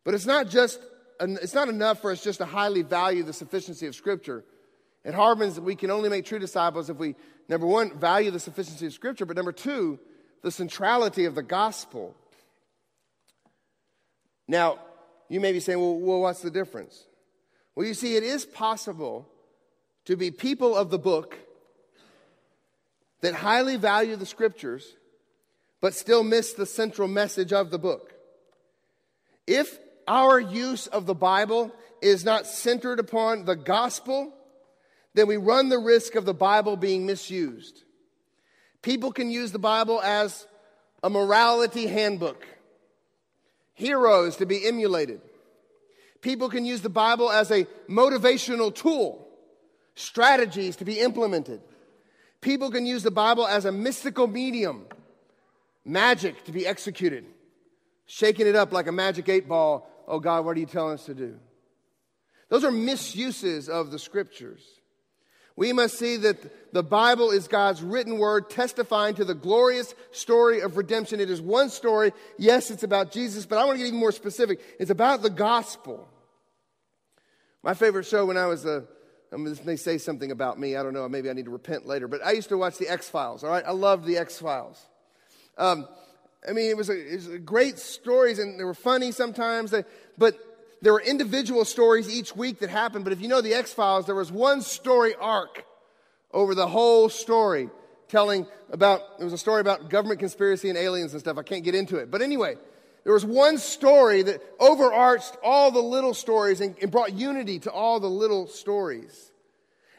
[0.02, 0.80] But it's not just,
[1.20, 4.44] it's not enough for us just to highly value the sufficiency of Scripture.
[5.08, 7.16] At Harbins, we can only make true disciples if we,
[7.48, 9.98] number one, value the sufficiency of Scripture, but number two,
[10.42, 12.14] the centrality of the gospel.
[14.46, 14.80] Now,
[15.30, 17.06] you may be saying, well, well, what's the difference?
[17.74, 19.26] Well, you see, it is possible
[20.04, 21.38] to be people of the book
[23.22, 24.94] that highly value the Scriptures
[25.80, 28.12] but still miss the central message of the book.
[29.46, 34.34] If our use of the Bible is not centered upon the gospel,
[35.14, 37.82] then we run the risk of the Bible being misused.
[38.82, 40.46] People can use the Bible as
[41.02, 42.46] a morality handbook,
[43.74, 45.20] heroes to be emulated.
[46.20, 49.28] People can use the Bible as a motivational tool,
[49.94, 51.60] strategies to be implemented.
[52.40, 54.86] People can use the Bible as a mystical medium
[55.84, 57.24] magic to be executed,
[58.06, 59.90] shaking it up like a magic eight ball.
[60.06, 61.36] Oh God, what are you telling us to do?
[62.48, 64.77] Those are misuses of the scriptures.
[65.58, 70.60] We must see that the Bible is God's written word testifying to the glorious story
[70.60, 71.18] of redemption.
[71.18, 72.12] It is one story.
[72.38, 74.60] Yes, it's about Jesus, but I want to get even more specific.
[74.78, 76.08] It's about the gospel.
[77.64, 78.84] My favorite show when I was a
[79.32, 80.76] I mean, this may say something about me.
[80.76, 81.08] I don't know.
[81.08, 82.06] Maybe I need to repent later.
[82.06, 83.64] But I used to watch the X Files, all right?
[83.66, 84.80] I loved the X Files.
[85.58, 85.88] Um,
[86.48, 89.74] I mean, it was, a, it was great stories, and they were funny sometimes.
[90.16, 90.38] But
[90.80, 93.04] there were individual stories each week that happened.
[93.04, 95.64] But if you know the X Files, there was one story arc
[96.32, 97.68] over the whole story,
[98.08, 99.18] telling about.
[99.18, 101.38] There was a story about government conspiracy and aliens and stuff.
[101.38, 102.56] I can't get into it, but anyway,
[103.04, 107.72] there was one story that overarched all the little stories and, and brought unity to
[107.72, 109.32] all the little stories.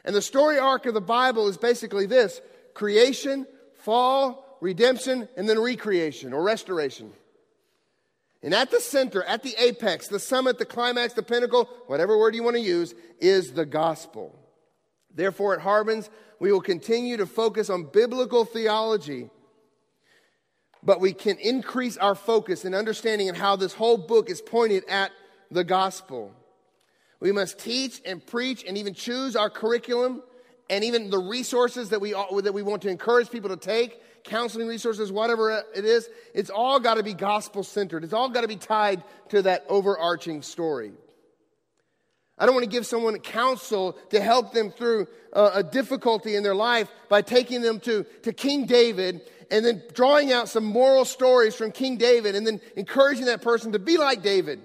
[0.04, 2.40] And the story arc of the Bible is basically this:
[2.74, 3.46] creation,
[3.84, 7.12] fall, redemption, and then recreation or restoration.
[8.42, 12.34] And at the center, at the apex, the summit, the climax, the pinnacle, whatever word
[12.34, 14.34] you want to use, is the gospel.
[15.14, 19.28] Therefore, at Harbins, we will continue to focus on biblical theology,
[20.82, 24.84] but we can increase our focus and understanding and how this whole book is pointed
[24.88, 25.10] at
[25.50, 26.32] the gospel.
[27.20, 30.22] We must teach and preach and even choose our curriculum
[30.70, 34.68] and even the resources that we, that we want to encourage people to take counseling
[34.68, 38.04] resources, whatever it is, it's all got to be gospel centered.
[38.04, 40.92] It's all got to be tied to that overarching story.
[42.38, 46.42] I don't want to give someone counsel to help them through a, a difficulty in
[46.42, 51.04] their life by taking them to, to King David and then drawing out some moral
[51.04, 54.62] stories from King David and then encouraging that person to be like David.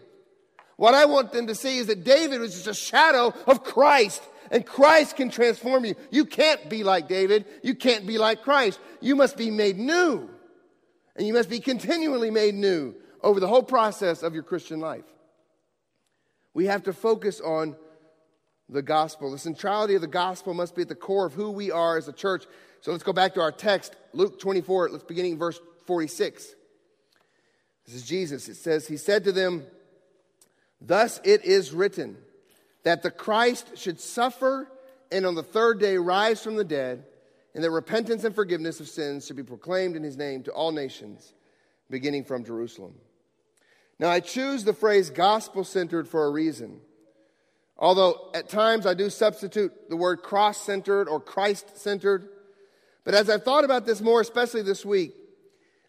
[0.77, 4.21] What I want them to see is that David was just a shadow of Christ
[4.51, 5.95] and Christ can transform you.
[6.11, 7.45] You can't be like David.
[7.63, 8.79] You can't be like Christ.
[9.01, 10.29] You must be made new.
[11.15, 15.05] And you must be continually made new over the whole process of your Christian life.
[16.53, 17.75] We have to focus on
[18.69, 19.31] the gospel.
[19.31, 22.07] The centrality of the gospel must be at the core of who we are as
[22.07, 22.45] a church.
[22.81, 26.55] So let's go back to our text, Luke 24, let's beginning verse 46.
[27.85, 28.47] This is Jesus.
[28.49, 29.65] It says, He said to them,
[30.81, 32.17] Thus it is written
[32.85, 34.71] that the Christ should suffer
[35.11, 37.03] and on the third day rise from the dead,
[37.53, 40.71] and that repentance and forgiveness of sins should be proclaimed in his name to all
[40.71, 41.33] nations,
[41.89, 42.93] beginning from Jerusalem.
[43.97, 46.81] Now, I choose the phrase gospel centered for a reason.
[47.77, 52.29] Although at times I do substitute the word cross centered or Christ centered.
[53.03, 55.13] But as I've thought about this more, especially this week,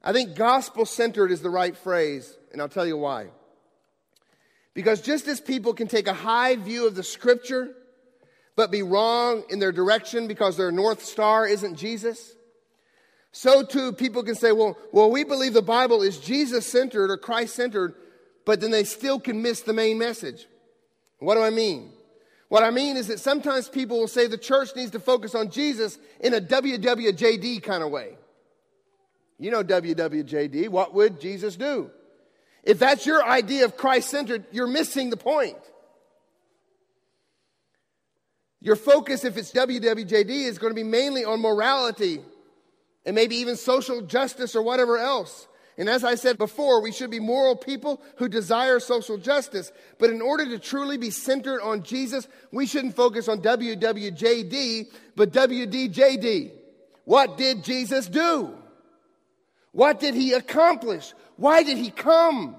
[0.02, 3.28] I think gospel centered is the right phrase, and I'll tell you why.
[4.76, 7.74] Because just as people can take a high view of the scripture,
[8.56, 12.34] but be wrong in their direction because their North Star isn't Jesus,
[13.32, 17.16] so too people can say, well, well we believe the Bible is Jesus centered or
[17.16, 17.94] Christ centered,
[18.44, 20.46] but then they still can miss the main message.
[21.20, 21.92] What do I mean?
[22.48, 25.50] What I mean is that sometimes people will say the church needs to focus on
[25.50, 28.18] Jesus in a WWJD kind of way.
[29.38, 30.68] You know WWJD.
[30.68, 31.90] What would Jesus do?
[32.66, 35.56] If that's your idea of Christ centered, you're missing the point.
[38.60, 42.20] Your focus, if it's WWJD, is going to be mainly on morality
[43.04, 45.46] and maybe even social justice or whatever else.
[45.78, 49.70] And as I said before, we should be moral people who desire social justice.
[50.00, 55.32] But in order to truly be centered on Jesus, we shouldn't focus on WWJD, but
[55.32, 56.50] WDJD.
[57.04, 58.54] What did Jesus do?
[59.70, 61.12] What did he accomplish?
[61.36, 62.56] Why did he come?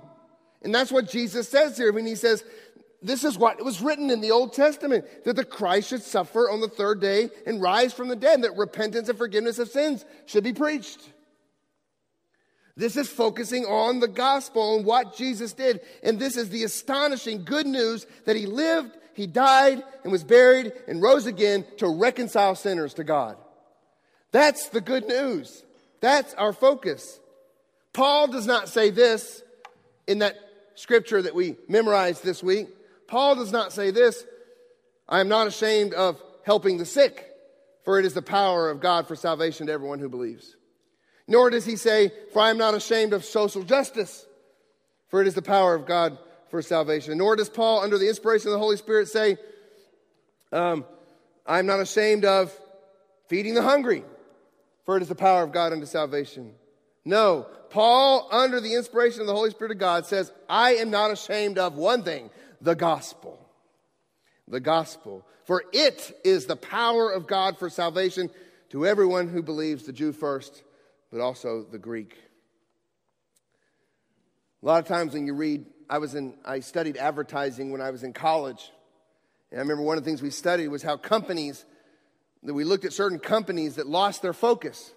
[0.62, 2.44] And that's what Jesus says here when he says,
[3.02, 6.62] This is what was written in the Old Testament that the Christ should suffer on
[6.62, 10.44] the third day and rise from the dead, that repentance and forgiveness of sins should
[10.44, 11.02] be preached.
[12.76, 15.82] This is focusing on the gospel and what Jesus did.
[16.04, 20.74] And this is the astonishing good news that he lived, he died, and was buried
[20.88, 23.36] and rose again to reconcile sinners to God.
[24.32, 25.64] That's the good news.
[26.02, 27.20] That's our focus.
[27.98, 29.42] Paul does not say this
[30.06, 30.38] in that
[30.76, 32.68] scripture that we memorized this week.
[33.08, 34.24] Paul does not say this
[35.10, 37.28] I am not ashamed of helping the sick,
[37.84, 40.56] for it is the power of God for salvation to everyone who believes.
[41.28, 44.28] Nor does he say, For I am not ashamed of social justice,
[45.08, 46.20] for it is the power of God
[46.52, 47.18] for salvation.
[47.18, 49.38] Nor does Paul, under the inspiration of the Holy Spirit, say,
[50.52, 50.86] um,
[51.48, 52.56] I am not ashamed of
[53.28, 54.04] feeding the hungry,
[54.86, 56.54] for it is the power of God unto salvation.
[57.08, 61.10] No, Paul, under the inspiration of the Holy Spirit of God, says, I am not
[61.10, 63.40] ashamed of one thing the gospel.
[64.46, 65.26] The gospel.
[65.46, 68.30] For it is the power of God for salvation
[68.72, 70.64] to everyone who believes, the Jew first,
[71.10, 72.18] but also the Greek.
[74.62, 77.92] A lot of times when you read, I was in, I studied advertising when I
[77.92, 78.70] was in college.
[79.50, 81.64] And I remember one of the things we studied was how companies,
[82.44, 84.92] that we looked at certain companies that lost their focus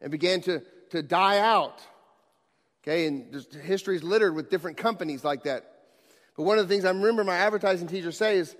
[0.00, 1.80] and began to to die out.
[2.82, 5.64] Okay, and history is littered with different companies like that.
[6.36, 8.56] But one of the things I remember my advertising teacher say is,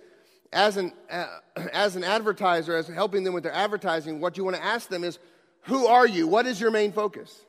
[0.53, 1.27] as an, uh,
[1.73, 5.05] as an advertiser, as helping them with their advertising, what you want to ask them
[5.05, 5.19] is,
[5.63, 6.27] who are you?
[6.27, 7.45] What is your main focus?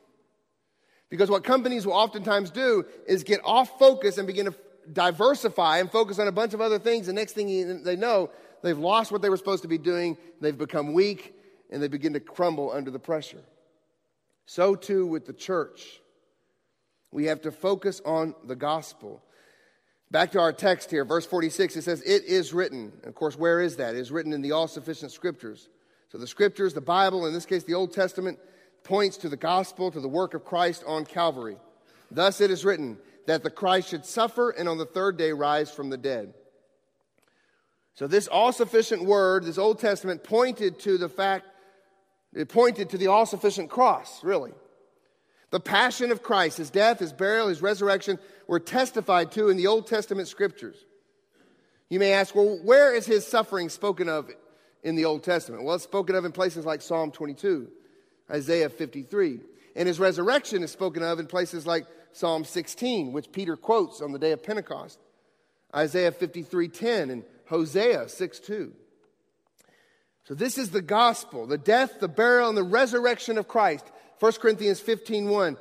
[1.10, 4.54] Because what companies will oftentimes do is get off focus and begin to
[4.92, 7.06] diversify and focus on a bunch of other things.
[7.06, 8.30] The next thing they know,
[8.62, 11.34] they've lost what they were supposed to be doing, they've become weak,
[11.70, 13.42] and they begin to crumble under the pressure.
[14.46, 16.00] So too with the church.
[17.10, 19.22] We have to focus on the gospel.
[20.10, 22.92] Back to our text here, verse 46, it says, It is written.
[22.98, 23.94] And of course, where is that?
[23.94, 25.68] It is written in the all sufficient scriptures.
[26.10, 28.38] So the scriptures, the Bible, in this case the Old Testament,
[28.84, 31.56] points to the gospel, to the work of Christ on Calvary.
[32.10, 35.70] Thus it is written, that the Christ should suffer and on the third day rise
[35.70, 36.34] from the dead.
[37.94, 41.46] So, this all sufficient word, this Old Testament, pointed to the fact,
[42.34, 44.52] it pointed to the all sufficient cross, really.
[45.50, 48.18] The passion of Christ, his death, his burial, his resurrection,
[48.48, 50.76] were testified to in the Old Testament scriptures.
[51.88, 54.30] You may ask, well, where is his suffering spoken of
[54.82, 55.62] in the Old Testament?
[55.62, 57.68] Well, it's spoken of in places like Psalm 22,
[58.30, 59.40] Isaiah 53.
[59.76, 64.12] And his resurrection is spoken of in places like Psalm 16, which Peter quotes on
[64.12, 64.98] the day of Pentecost,
[65.74, 68.72] Isaiah 53:10, and Hosea 6 2.
[70.24, 73.84] So, this is the gospel the death, the burial, and the resurrection of Christ.
[74.20, 75.56] 1 Corinthians 15 1.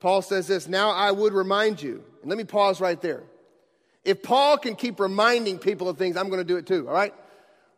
[0.00, 2.02] Paul says this Now I would remind you.
[2.22, 3.24] And let me pause right there.
[4.04, 6.94] If Paul can keep reminding people of things, I'm going to do it too, all
[6.94, 7.12] right?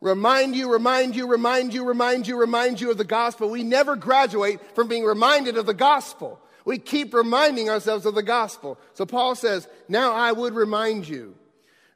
[0.01, 3.51] Remind you, remind you, remind you, remind you, remind you of the gospel.
[3.51, 6.39] We never graduate from being reminded of the gospel.
[6.65, 8.79] We keep reminding ourselves of the gospel.
[8.95, 11.35] So Paul says, Now I would remind you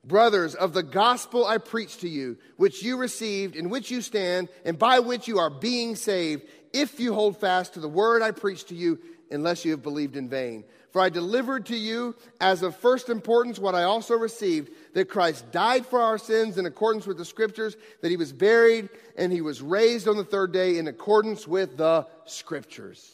[0.04, 4.48] Brothers, of the gospel I preach to you, which you received, in which you stand,
[4.64, 6.42] and by which you are being saved,
[6.72, 8.98] if you hold fast to the word I preached to you,
[9.30, 10.64] unless you have believed in vain.
[10.90, 15.50] For I delivered to you as of first importance what I also received that Christ
[15.50, 19.40] died for our sins in accordance with the scriptures, that he was buried, and he
[19.40, 23.10] was raised on the third day in accordance with the scriptures.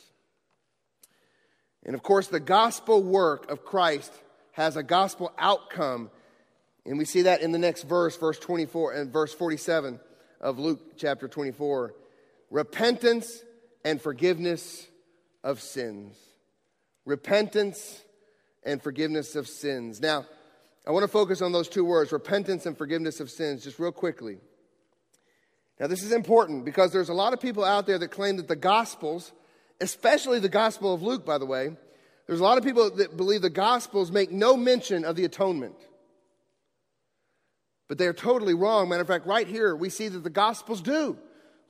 [1.85, 4.13] And of course, the gospel work of Christ
[4.53, 6.11] has a gospel outcome
[6.89, 10.01] and we see that in the next verse, verse 24 and verse 47
[10.41, 11.95] of Luke chapter 24.
[12.51, 13.45] Repentance
[13.85, 14.87] and forgiveness
[15.45, 16.17] of sins.
[17.05, 18.03] Repentance
[18.65, 20.01] and forgiveness of sins.
[20.01, 20.25] Now,
[20.87, 23.93] I want to focus on those two words, repentance and forgiveness of sins, just real
[23.93, 24.39] quickly.
[25.79, 28.49] Now, this is important because there's a lot of people out there that claim that
[28.49, 29.33] the Gospels,
[29.81, 31.77] especially the Gospel of Luke, by the way,
[32.27, 35.77] there's a lot of people that believe the Gospels make no mention of the atonement.
[37.89, 38.89] But they're totally wrong.
[38.89, 41.19] Matter of fact, right here, we see that the Gospels do.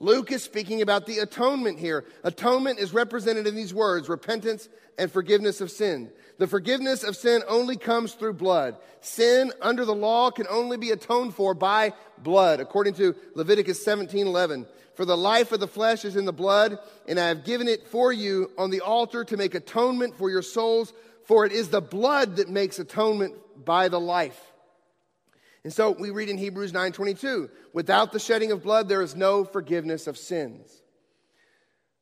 [0.01, 2.05] Luke is speaking about the atonement here.
[2.23, 6.09] Atonement is represented in these words repentance and forgiveness of sin.
[6.37, 8.77] The forgiveness of sin only comes through blood.
[9.01, 14.25] Sin under the law can only be atoned for by blood, according to Leviticus 17
[14.25, 14.65] 11.
[14.95, 17.87] For the life of the flesh is in the blood, and I have given it
[17.87, 20.93] for you on the altar to make atonement for your souls,
[21.25, 24.39] for it is the blood that makes atonement by the life.
[25.63, 29.43] And so we read in Hebrews 9:22, without the shedding of blood there is no
[29.43, 30.81] forgiveness of sins.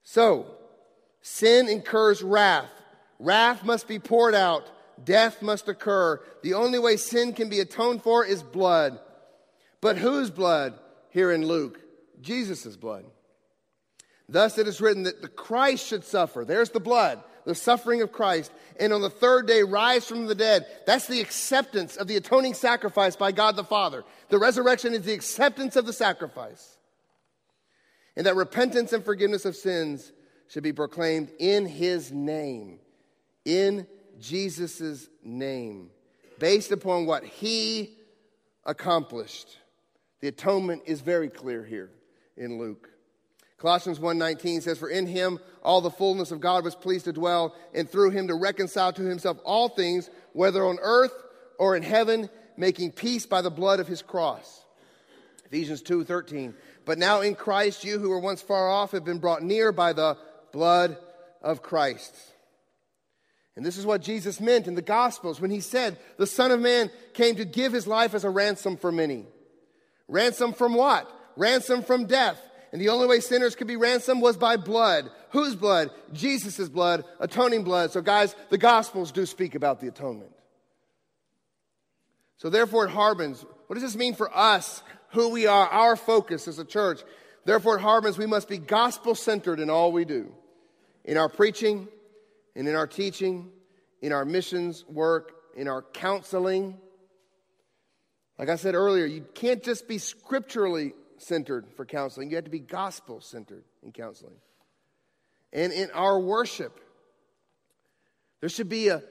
[0.03, 0.55] So,
[1.21, 2.71] sin incurs wrath.
[3.19, 4.69] Wrath must be poured out.
[5.03, 6.21] Death must occur.
[6.43, 8.99] The only way sin can be atoned for is blood.
[9.81, 10.79] But whose blood
[11.09, 11.79] here in Luke?
[12.21, 13.05] Jesus' blood.
[14.29, 16.43] Thus it is written that the Christ should suffer.
[16.43, 20.35] There's the blood the suffering of Christ, and on the third day rise from the
[20.35, 20.65] dead.
[20.85, 24.03] That's the acceptance of the atoning sacrifice by God the Father.
[24.27, 26.77] The resurrection is the acceptance of the sacrifice.
[28.17, 30.11] And that repentance and forgiveness of sins
[30.49, 32.79] should be proclaimed in his name,
[33.45, 33.87] in
[34.19, 35.89] Jesus' name,
[36.39, 37.95] based upon what he
[38.65, 39.57] accomplished.
[40.19, 41.91] The atonement is very clear here
[42.35, 42.89] in Luke.
[43.57, 47.55] Colossians 1:19 says for in him all the fullness of God was pleased to dwell
[47.73, 51.13] and through him to reconcile to himself all things whether on earth
[51.57, 54.63] or in heaven making peace by the blood of his cross.
[55.45, 56.53] Ephesians 2:13
[56.85, 59.93] But now in Christ you who were once far off have been brought near by
[59.93, 60.17] the
[60.51, 60.97] blood
[61.41, 62.15] of Christ.
[63.55, 66.59] And this is what Jesus meant in the Gospels when he said, The Son of
[66.59, 69.25] Man came to give his life as a ransom for many.
[70.07, 71.11] Ransom from what?
[71.35, 72.39] Ransom from death.
[72.77, 75.09] And the only way sinners could be ransomed was by blood.
[75.31, 75.89] Whose blood?
[76.13, 77.91] Jesus' blood, atoning blood.
[77.91, 80.29] So, guys, the Gospels do speak about the atonement.
[82.37, 83.43] So, therefore, at Harbins.
[83.65, 87.01] What does this mean for us, who we are, our focus as a church?
[87.45, 90.31] Therefore, at Harbins we must be gospel centered in all we do
[91.03, 91.87] in our preaching,
[92.55, 93.49] and in our teaching,
[94.03, 96.77] in our missions work, in our counseling.
[98.37, 102.29] Like I said earlier, you can't just be scripturally centered for counseling.
[102.29, 104.35] You have to be gospel centered in counseling.
[105.53, 106.79] And in our worship,
[108.41, 109.01] there should be a,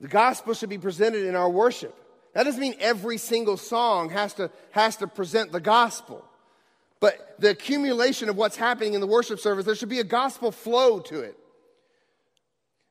[0.00, 1.96] the gospel should be presented in our worship.
[2.34, 6.24] That doesn't mean every single song has to, has to present the gospel.
[6.98, 10.52] But the accumulation of what's happening in the worship service, there should be a gospel
[10.52, 11.36] flow to it.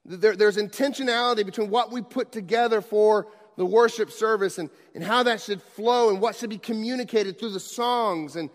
[0.05, 5.23] There, there's intentionality between what we put together for the worship service and, and how
[5.23, 8.35] that should flow and what should be communicated through the songs.
[8.35, 8.49] And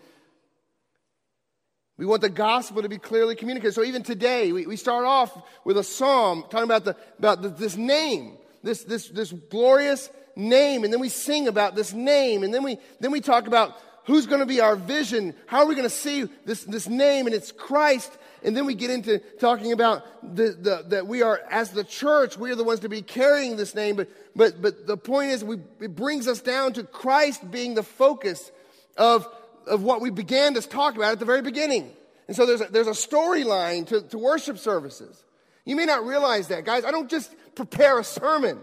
[1.99, 3.73] we want the gospel to be clearly communicated.
[3.73, 7.49] So even today, we, we start off with a psalm talking about, the, about the,
[7.49, 12.53] this name, this, this, this glorious name, and then we sing about this name, and
[12.53, 15.75] then we, then we talk about who's going to be our vision, how are we
[15.75, 18.17] going to see this, this name, and it's Christ.
[18.45, 20.05] And then we get into talking about
[20.37, 23.57] the, the, that we are, as the church, we are the ones to be carrying
[23.57, 23.97] this name.
[23.97, 27.83] But, but, but the point is, we, it brings us down to Christ being the
[27.83, 28.53] focus
[28.99, 29.27] of,
[29.67, 31.91] of what we began to talk about at the very beginning.
[32.29, 35.25] And so there's a, there's a storyline to, to worship services.
[35.65, 36.85] You may not realize that, guys.
[36.85, 38.61] I don't just prepare a sermon.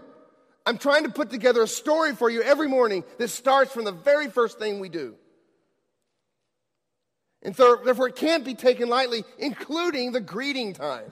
[0.64, 3.92] I'm trying to put together a story for you every morning that starts from the
[3.92, 5.16] very first thing we do.
[7.42, 11.10] And so, therefore, it can't be taken lightly, including the greeting time.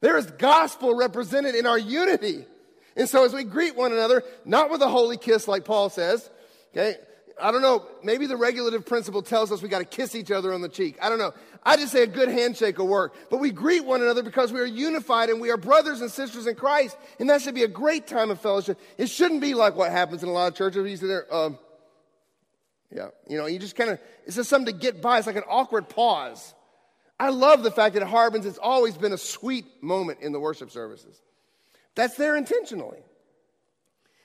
[0.00, 2.46] There is gospel represented in our unity.
[2.96, 6.28] And so, as we greet one another, not with a holy kiss like Paul says,
[6.72, 6.96] okay,
[7.40, 10.52] I don't know, maybe the regulative principle tells us we got to kiss each other
[10.52, 10.98] on the cheek.
[11.00, 11.32] I don't know.
[11.62, 13.14] I just say a good handshake will work.
[13.30, 16.46] But we greet one another because we are unified and we are brothers and sisters
[16.46, 16.96] in Christ.
[17.18, 18.78] And that should be a great time of fellowship.
[18.98, 20.88] It shouldn't be like what happens in a lot of churches.
[20.88, 21.58] You sit there, um,
[22.94, 25.18] yeah, you know, you just kind of, it's just something to get by.
[25.18, 26.54] It's like an awkward pause.
[27.18, 30.40] I love the fact that at Harbins, it's always been a sweet moment in the
[30.40, 31.20] worship services.
[31.94, 32.98] That's there intentionally.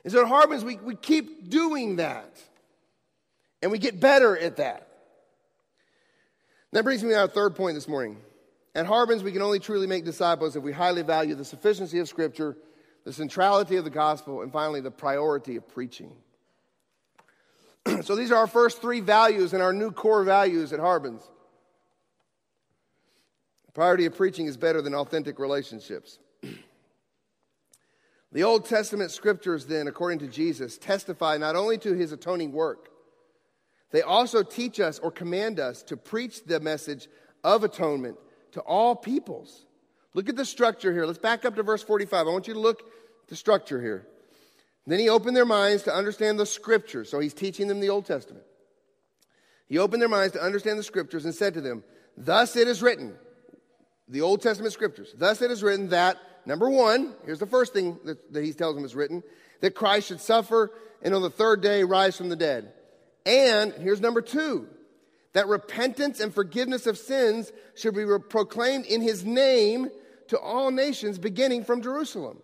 [0.03, 2.39] And so at Harbins, we, we keep doing that.
[3.61, 4.87] And we get better at that.
[6.71, 8.17] That brings me to our third point this morning.
[8.75, 12.07] At Harbins, we can only truly make disciples if we highly value the sufficiency of
[12.09, 12.57] Scripture,
[13.05, 16.11] the centrality of the gospel, and finally, the priority of preaching.
[18.01, 21.23] so these are our first three values and our new core values at Harbins.
[23.75, 26.17] Priority of preaching is better than authentic relationships.
[28.35, 32.89] The Old Testament scriptures, then, according to Jesus, testify not only to his atoning work,
[33.91, 37.07] they also teach us or command us to preach the message
[37.45, 38.17] of atonement
[38.51, 39.65] to all peoples.
[40.13, 41.05] Look at the structure here.
[41.05, 42.27] Let's back up to verse 45.
[42.27, 44.05] I want you to look at the structure here.
[44.85, 47.09] Then he opened their minds to understand the scriptures.
[47.09, 48.43] So he's teaching them the Old Testament.
[49.69, 51.85] He opened their minds to understand the scriptures and said to them,
[52.17, 53.15] Thus it is written,
[54.09, 57.99] the Old Testament scriptures, thus it is written that, number one, here's the first thing
[58.05, 59.23] that, that he tells them is written,
[59.61, 60.71] that Christ should suffer
[61.01, 62.73] and on the third day rise from the dead.
[63.25, 64.67] And here's number two
[65.33, 69.89] that repentance and forgiveness of sins should be proclaimed in his name
[70.29, 72.41] to all nations, beginning from Jerusalem.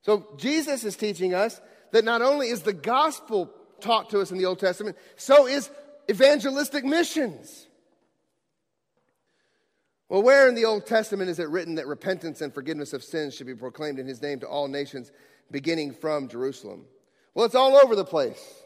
[0.00, 1.60] So Jesus is teaching us
[1.92, 3.50] that not only is the gospel
[3.80, 5.70] taught to us in the Old Testament, so is
[6.10, 7.67] evangelistic missions.
[10.08, 13.34] Well, where in the Old Testament is it written that repentance and forgiveness of sins
[13.34, 15.12] should be proclaimed in his name to all nations,
[15.50, 16.86] beginning from Jerusalem?
[17.34, 18.62] Well, it's all over the place.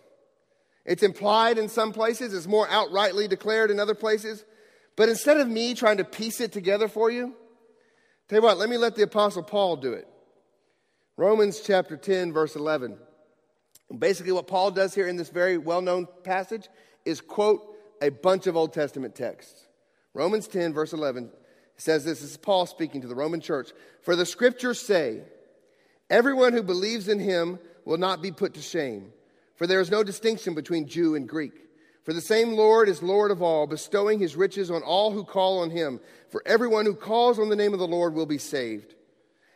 [0.84, 4.44] It's implied in some places, it's more outrightly declared in other places.
[4.96, 7.34] But instead of me trying to piece it together for you,
[8.28, 10.06] tell you what, let me let the Apostle Paul do it.
[11.16, 12.96] Romans chapter 10, verse 11.
[13.98, 16.68] Basically, what Paul does here in this very well known passage
[17.04, 17.62] is quote
[18.00, 19.66] a bunch of Old Testament texts.
[20.14, 21.30] Romans 10, verse 11
[21.76, 23.70] says this, this is Paul speaking to the Roman church.
[24.02, 25.22] For the scriptures say,
[26.10, 29.12] Everyone who believes in him will not be put to shame.
[29.56, 31.54] For there is no distinction between Jew and Greek.
[32.04, 35.60] For the same Lord is Lord of all, bestowing his riches on all who call
[35.60, 36.00] on him.
[36.30, 38.94] For everyone who calls on the name of the Lord will be saved.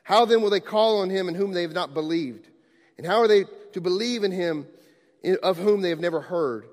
[0.04, 2.48] How then will they call on him in whom they have not believed?
[2.96, 4.66] And how are they to believe in him
[5.42, 6.66] of whom they have never heard?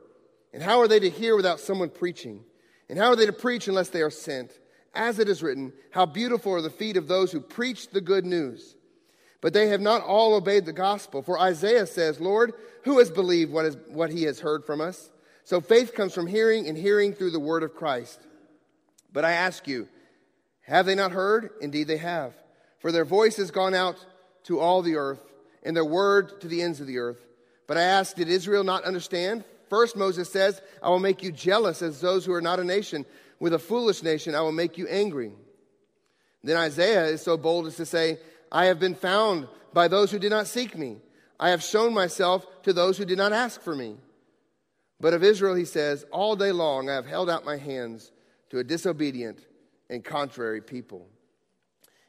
[0.53, 2.45] And how are they to hear without someone preaching?
[2.89, 4.51] And how are they to preach unless they are sent?
[4.93, 8.25] As it is written, how beautiful are the feet of those who preach the good
[8.25, 8.75] news.
[9.41, 11.21] But they have not all obeyed the gospel.
[11.21, 12.53] For Isaiah says, Lord,
[12.83, 15.09] who has believed what, is, what he has heard from us?
[15.43, 18.19] So faith comes from hearing, and hearing through the word of Christ.
[19.11, 19.89] But I ask you,
[20.61, 21.49] have they not heard?
[21.59, 22.33] Indeed, they have.
[22.79, 23.97] For their voice has gone out
[24.43, 25.21] to all the earth,
[25.63, 27.25] and their word to the ends of the earth.
[27.67, 29.43] But I ask, did Israel not understand?
[29.73, 33.07] First, Moses says, I will make you jealous as those who are not a nation.
[33.39, 35.31] With a foolish nation, I will make you angry.
[36.43, 38.19] Then Isaiah is so bold as to say,
[38.51, 40.97] I have been found by those who did not seek me.
[41.39, 43.95] I have shown myself to those who did not ask for me.
[44.99, 48.11] But of Israel, he says, All day long I have held out my hands
[48.51, 49.39] to a disobedient
[49.89, 51.07] and contrary people.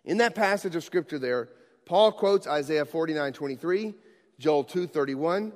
[0.04, 1.48] In that passage of scripture there,
[1.86, 3.94] Paul quotes Isaiah 49 23,
[4.38, 5.54] Joel 2 31,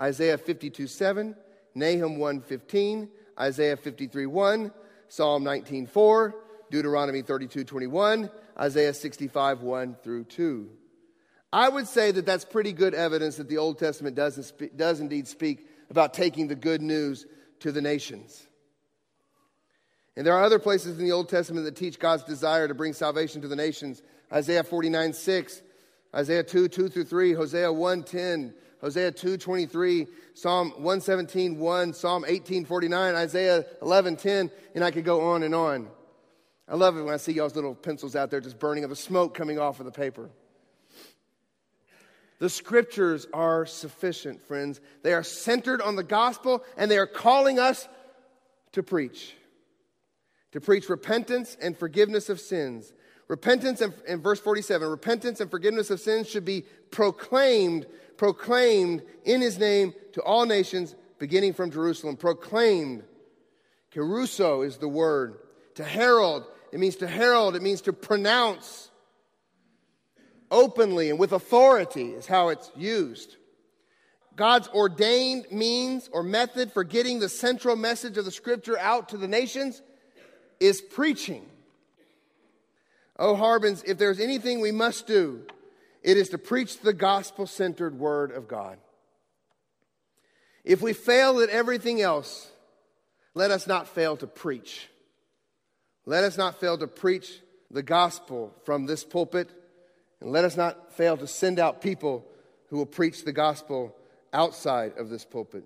[0.00, 1.36] Isaiah 52 7,
[1.74, 3.08] Nahum 1 15,
[3.38, 4.72] Isaiah 53 1,
[5.08, 6.34] Psalm 19:4,
[6.70, 10.70] Deuteronomy 32:21, Isaiah 65, 1 through 2.
[11.52, 15.26] I would say that that's pretty good evidence that the Old Testament does, does indeed
[15.26, 17.26] speak about taking the good news
[17.60, 18.46] to the nations.
[20.16, 22.92] And there are other places in the Old Testament that teach God's desire to bring
[22.92, 24.02] salvation to the nations.
[24.32, 25.62] Isaiah 49, 6
[26.14, 32.24] Isaiah 2, 2 through 3, Hosea 1, 10, Hosea 2, 23, Psalm 117, 1, Psalm
[32.26, 35.88] 18, 49, Isaiah 11, 10, and I could go on and on.
[36.66, 38.96] I love it when I see y'all's little pencils out there just burning up the
[38.96, 40.30] smoke coming off of the paper.
[42.38, 44.80] The scriptures are sufficient, friends.
[45.02, 47.86] They are centered on the gospel and they are calling us
[48.72, 49.34] to preach.
[50.52, 52.94] To preach repentance and forgiveness of sins.
[53.28, 57.86] Repentance and, in verse 47, repentance and forgiveness of sins should be proclaimed,
[58.20, 62.18] proclaimed in his name to all nations, beginning from Jerusalem.
[62.18, 63.02] Proclaimed.
[63.94, 65.38] Kerusso is the word.
[65.76, 68.90] To herald, it means to herald, it means to pronounce
[70.50, 73.36] openly and with authority is how it's used.
[74.36, 79.16] God's ordained means or method for getting the central message of the scripture out to
[79.16, 79.80] the nations
[80.60, 81.46] is preaching.
[83.18, 85.46] Oh, Harbins, if there's anything we must do,
[86.02, 88.78] it is to preach the gospel centered word of God.
[90.64, 92.50] If we fail at everything else,
[93.34, 94.88] let us not fail to preach.
[96.06, 97.40] Let us not fail to preach
[97.70, 99.50] the gospel from this pulpit
[100.20, 102.26] and let us not fail to send out people
[102.68, 103.94] who will preach the gospel
[104.32, 105.64] outside of this pulpit.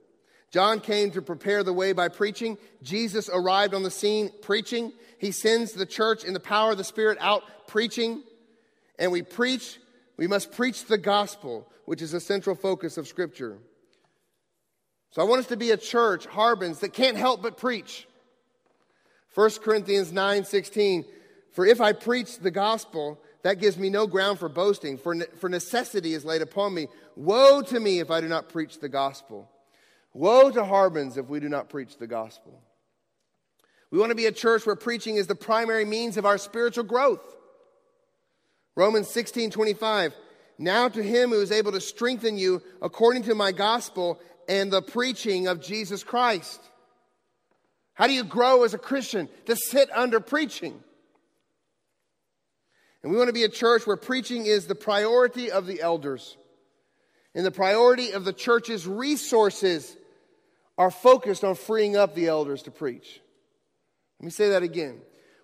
[0.50, 2.58] John came to prepare the way by preaching.
[2.82, 4.92] Jesus arrived on the scene preaching.
[5.18, 8.22] He sends the church in the power of the Spirit out preaching.
[8.98, 9.80] And we preach,
[10.16, 13.58] we must preach the gospel, which is a central focus of Scripture.
[15.10, 18.06] So I want us to be a church, Harbins, that can't help but preach.
[19.34, 21.04] 1 Corinthians 9 16.
[21.52, 25.48] For if I preach the gospel, that gives me no ground for boasting, for, for
[25.48, 26.88] necessity is laid upon me.
[27.14, 29.48] Woe to me if I do not preach the gospel.
[30.12, 32.60] Woe to Harbins if we do not preach the gospel.
[33.90, 36.84] We want to be a church where preaching is the primary means of our spiritual
[36.84, 37.36] growth.
[38.76, 40.14] Romans 16 25.
[40.58, 44.82] Now to him who is able to strengthen you according to my gospel and the
[44.82, 46.60] preaching of Jesus Christ.
[47.94, 49.28] How do you grow as a Christian?
[49.46, 50.80] To sit under preaching.
[53.02, 56.36] And we want to be a church where preaching is the priority of the elders.
[57.34, 59.96] And the priority of the church's resources
[60.78, 63.20] are focused on freeing up the elders to preach.
[64.20, 65.00] Let me say that again.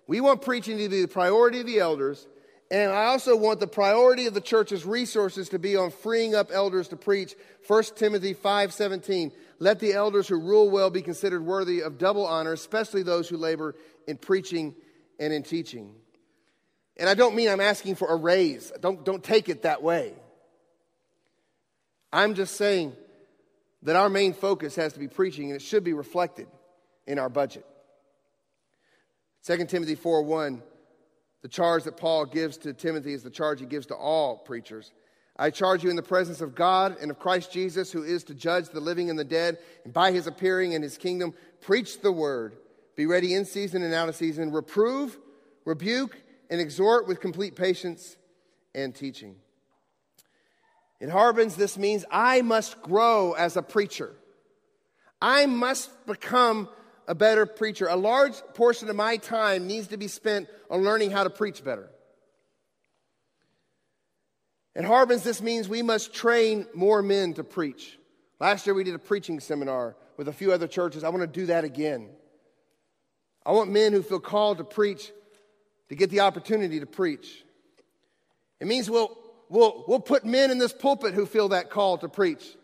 [0.07, 2.27] We want preaching to be the priority of the elders,
[2.71, 6.51] and I also want the priority of the church's resources to be on freeing up
[6.53, 7.35] elders to preach.
[7.67, 9.33] 1 Timothy 5:17.
[9.59, 13.35] Let the elders who rule well be considered worthy of double honor, especially those who
[13.35, 13.75] labor
[14.07, 14.73] in preaching
[15.19, 15.93] and in teaching.
[16.95, 18.71] And I don't mean I'm asking for a raise.
[18.79, 20.13] Don't, don't take it that way.
[22.13, 22.95] I'm just saying
[23.83, 26.47] that our main focus has to be preaching, and it should be reflected
[27.05, 27.65] in our budget.
[29.45, 30.63] 2 Timothy 4 1,
[31.41, 34.91] the charge that Paul gives to Timothy is the charge he gives to all preachers.
[35.37, 38.35] I charge you in the presence of God and of Christ Jesus, who is to
[38.35, 42.11] judge the living and the dead, and by his appearing in his kingdom, preach the
[42.11, 42.57] word.
[42.95, 44.51] Be ready in season and out of season.
[44.51, 45.17] Reprove,
[45.65, 48.17] rebuke, and exhort with complete patience
[48.75, 49.35] and teaching.
[50.99, 54.11] In Harbins, this means I must grow as a preacher.
[55.19, 56.69] I must become
[57.11, 57.87] a better preacher.
[57.87, 61.61] A large portion of my time needs to be spent on learning how to preach
[61.61, 61.89] better.
[64.77, 67.99] At Harbins, this means we must train more men to preach.
[68.39, 71.03] Last year, we did a preaching seminar with a few other churches.
[71.03, 72.07] I want to do that again.
[73.45, 75.11] I want men who feel called to preach
[75.89, 77.43] to get the opportunity to preach.
[78.61, 79.17] It means we'll,
[79.49, 82.55] we'll, we'll put men in this pulpit who feel that call to preach.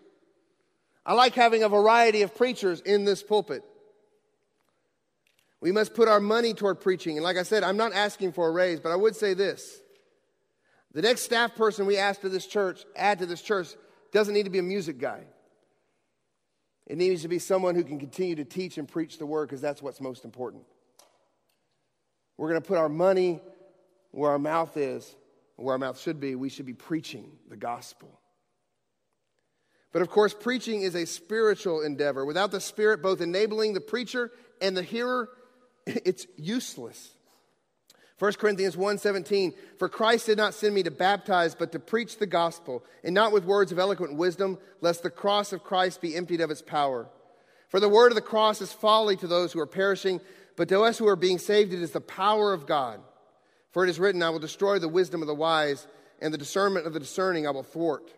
[1.06, 3.66] I like having a variety of preachers in this pulpit.
[5.60, 7.18] We must put our money toward preaching.
[7.18, 9.80] And like I said, I'm not asking for a raise, but I would say this.
[10.94, 13.70] The next staff person we ask to this church, add to this church,
[14.12, 15.24] doesn't need to be a music guy.
[16.86, 19.62] It needs to be someone who can continue to teach and preach the word because
[19.62, 20.64] that's what's most important.
[22.38, 23.42] We're going to put our money
[24.12, 25.16] where our mouth is,
[25.58, 26.36] where our mouth should be.
[26.36, 28.20] We should be preaching the gospel.
[29.92, 32.26] But of course, preaching is a spiritual endeavor.
[32.26, 34.32] Without the Spirit both enabling the preacher
[34.62, 35.30] and the hearer,
[36.06, 37.14] it's useless.
[38.20, 42.26] 1 Corinthians 1:17 For Christ did not send me to baptize but to preach the
[42.26, 46.42] gospel and not with words of eloquent wisdom lest the cross of Christ be emptied
[46.42, 47.08] of its power.
[47.70, 50.20] For the word of the cross is folly to those who are perishing
[50.58, 53.00] but to us who are being saved, it is the power of God.
[53.72, 55.88] For it is written, I will destroy the wisdom of the wise,
[56.20, 58.12] and the discernment of the discerning I will thwart.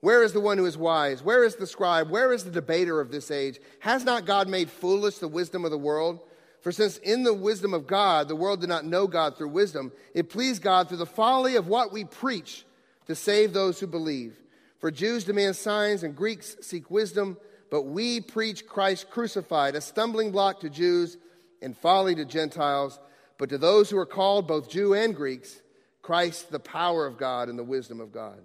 [0.00, 1.22] Where is the one who is wise?
[1.22, 2.10] Where is the scribe?
[2.10, 3.60] Where is the debater of this age?
[3.78, 6.20] Has not God made foolish the wisdom of the world?
[6.64, 9.92] For since in the wisdom of God, the world did not know God through wisdom,
[10.14, 12.64] it pleased God through the folly of what we preach
[13.06, 14.34] to save those who believe.
[14.78, 17.36] For Jews demand signs and Greeks seek wisdom,
[17.70, 21.18] but we preach Christ crucified, a stumbling block to Jews
[21.60, 22.98] and folly to Gentiles.
[23.36, 25.60] But to those who are called, both Jew and Greeks,
[26.00, 28.40] Christ, the power of God and the wisdom of God.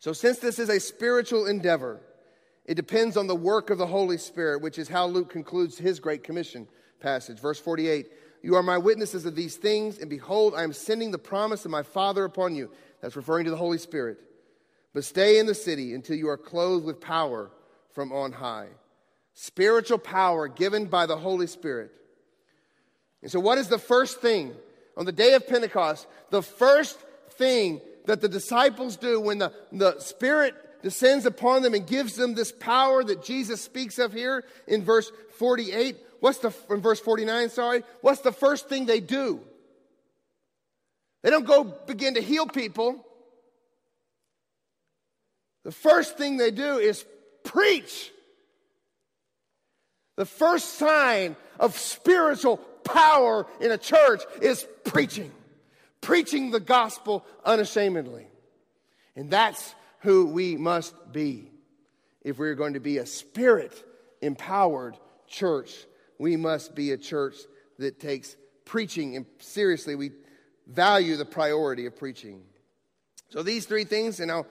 [0.00, 2.02] So, since this is a spiritual endeavor,
[2.66, 5.98] it depends on the work of the Holy Spirit, which is how Luke concludes his
[5.98, 6.68] Great Commission
[7.00, 7.38] passage.
[7.38, 8.08] Verse 48
[8.42, 11.70] You are my witnesses of these things, and behold, I am sending the promise of
[11.70, 12.70] my Father upon you.
[13.00, 14.18] That's referring to the Holy Spirit.
[14.92, 17.50] But stay in the city until you are clothed with power
[17.92, 18.68] from on high.
[19.34, 21.92] Spiritual power given by the Holy Spirit.
[23.22, 24.54] And so, what is the first thing
[24.96, 26.06] on the day of Pentecost?
[26.30, 26.98] The first
[27.32, 32.34] thing that the disciples do when the, the Spirit descends upon them and gives them
[32.34, 35.96] this power that Jesus speaks of here in verse 48.
[36.20, 37.82] What's the, in verse 49, sorry?
[38.02, 39.40] What's the first thing they do?
[41.22, 43.04] They don't go begin to heal people.
[45.64, 47.04] The first thing they do is
[47.44, 48.10] preach.
[50.16, 55.30] The first sign of spiritual power in a church is preaching,
[56.00, 58.26] preaching the gospel unashamedly.
[59.16, 61.50] And that's who we must be.
[62.22, 63.72] If we're going to be a spirit
[64.20, 64.96] empowered
[65.26, 65.74] church,
[66.20, 67.34] we must be a church
[67.78, 69.94] that takes preaching seriously.
[69.94, 70.10] We
[70.66, 72.42] value the priority of preaching.
[73.30, 74.46] So, these three things, and I'll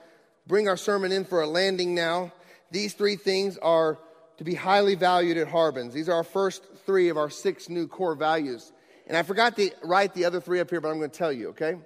[0.48, 2.32] bring our sermon in for a landing now.
[2.72, 3.98] These three things are
[4.38, 5.92] to be highly valued at Harbins.
[5.92, 8.72] These are our first three of our six new core values.
[9.06, 11.32] And I forgot to write the other three up here, but I'm going to tell
[11.32, 11.76] you, okay?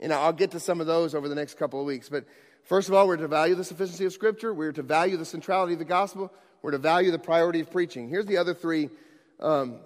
[0.00, 2.10] And I'll get to some of those over the next couple of weeks.
[2.10, 2.26] But
[2.64, 4.52] first of all, we're to value the sufficiency of Scripture.
[4.52, 6.30] We're to value the centrality of the gospel.
[6.60, 8.08] We're to value the priority of preaching.
[8.08, 8.90] Here's the other three
[9.44, 9.76] um,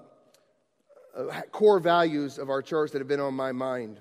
[1.16, 4.00] uh, core values of our church that have been on my mind.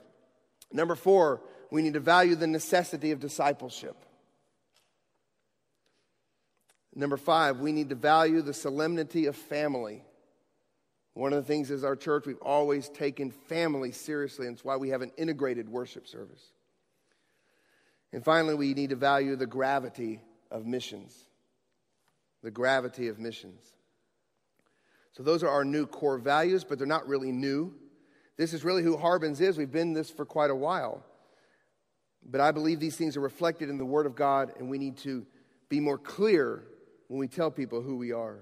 [0.72, 1.41] Number four,
[1.72, 3.95] we need to value the necessity of discipleship.
[6.93, 10.03] Number five, we need to value the solemnity of family.
[11.14, 14.78] One of the things is our church, we've always taken family seriously, and it's why
[14.78, 16.43] we have an integrated worship service.
[18.14, 21.16] And finally, we need to value the gravity of missions.
[22.43, 23.62] The gravity of missions.
[25.18, 27.74] So, those are our new core values, but they're not really new.
[28.38, 29.57] This is really who Harbins is.
[29.57, 31.03] We've been this for quite a while.
[32.24, 34.97] But I believe these things are reflected in the Word of God, and we need
[34.97, 35.26] to
[35.70, 36.65] be more clear
[37.07, 38.38] when we tell people who we are.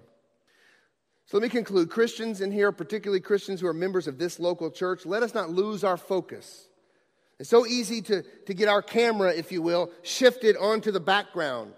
[1.27, 1.89] So let me conclude.
[1.89, 5.49] Christians in here, particularly Christians who are members of this local church, let us not
[5.49, 6.67] lose our focus.
[7.39, 11.71] It's so easy to, to get our camera, if you will, shifted onto the background.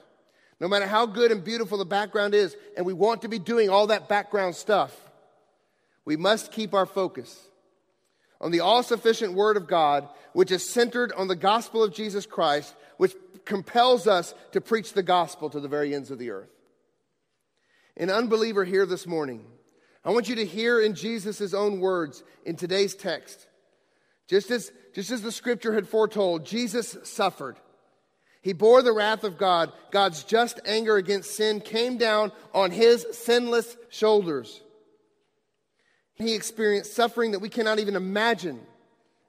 [0.59, 3.69] No matter how good and beautiful the background is, and we want to be doing
[3.69, 4.95] all that background stuff,
[6.03, 7.47] we must keep our focus
[8.39, 12.25] on the all sufficient Word of God, which is centered on the gospel of Jesus
[12.25, 16.49] Christ, which compels us to preach the gospel to the very ends of the earth.
[17.95, 19.45] An unbeliever here this morning,
[20.05, 23.47] I want you to hear in Jesus' own words in today's text.
[24.27, 27.57] Just as, just as the scripture had foretold, Jesus suffered.
[28.47, 29.73] He bore the wrath of God.
[29.91, 34.61] God's just anger against sin came down on his sinless shoulders.
[36.13, 38.61] He experienced suffering that we cannot even imagine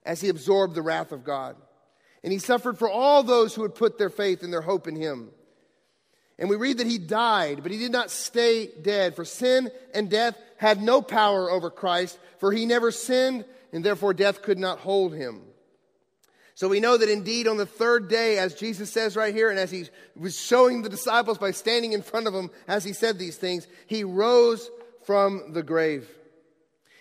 [0.07, 1.57] as he absorbed the wrath of God.
[2.23, 4.95] And he suffered for all those who had put their faith and their hope in
[4.95, 5.31] him.
[6.39, 10.09] And we read that he died, but he did not stay dead, for sin and
[10.09, 14.79] death had no power over Christ, for he never sinned, and therefore death could not
[14.79, 15.43] hold him.
[16.59, 19.61] So we know that indeed on the third day, as Jesus says right here, and
[19.61, 19.85] as he
[20.17, 23.69] was showing the disciples by standing in front of them as he said these things,
[23.87, 24.69] he rose
[25.05, 26.11] from the grave.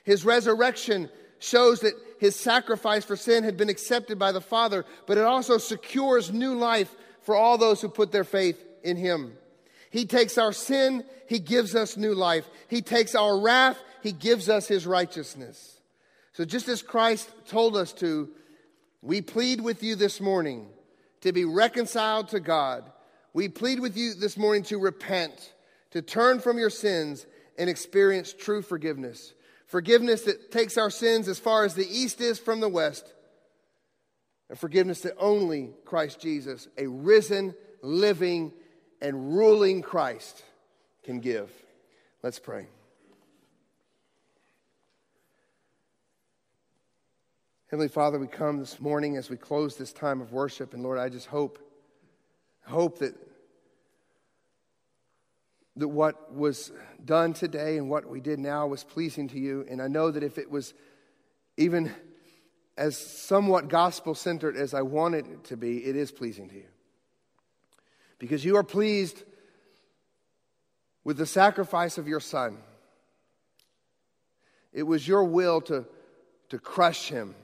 [0.04, 5.18] His resurrection shows that his sacrifice for sin had been accepted by the Father, but
[5.18, 6.94] it also secures new life
[7.24, 9.34] for all those who put their faith in him.
[9.90, 12.48] He takes our sin, he gives us new life.
[12.68, 15.82] He takes our wrath, he gives us his righteousness.
[16.34, 18.30] So just as Christ told us to,
[19.08, 20.68] we plead with you this morning
[21.22, 22.84] to be reconciled to God.
[23.34, 25.54] We plead with you this morning to repent,
[25.92, 27.26] to turn from your sins
[27.58, 29.34] and experience true forgiveness.
[29.68, 33.14] Forgiveness that takes our sins as far as the east is from the west.
[34.50, 38.52] A forgiveness that only Christ Jesus, a risen, living,
[39.02, 40.44] and ruling Christ,
[41.04, 41.50] can give.
[42.24, 42.68] Let's pray.
[47.70, 50.98] Heavenly Father, we come this morning as we close this time of worship, and Lord,
[50.98, 51.60] I just hope,
[52.66, 53.14] hope that
[55.78, 56.72] that what was
[57.04, 59.66] done today and what we did now was pleasing to you.
[59.70, 60.74] And I know that if it was
[61.56, 61.92] even
[62.78, 66.68] as somewhat gospel centered as I wanted it to be, it is pleasing to you.
[68.18, 69.24] Because you are pleased
[71.04, 72.58] with the sacrifice of your son.
[74.74, 75.86] It was your will to,
[76.50, 77.36] to crush him.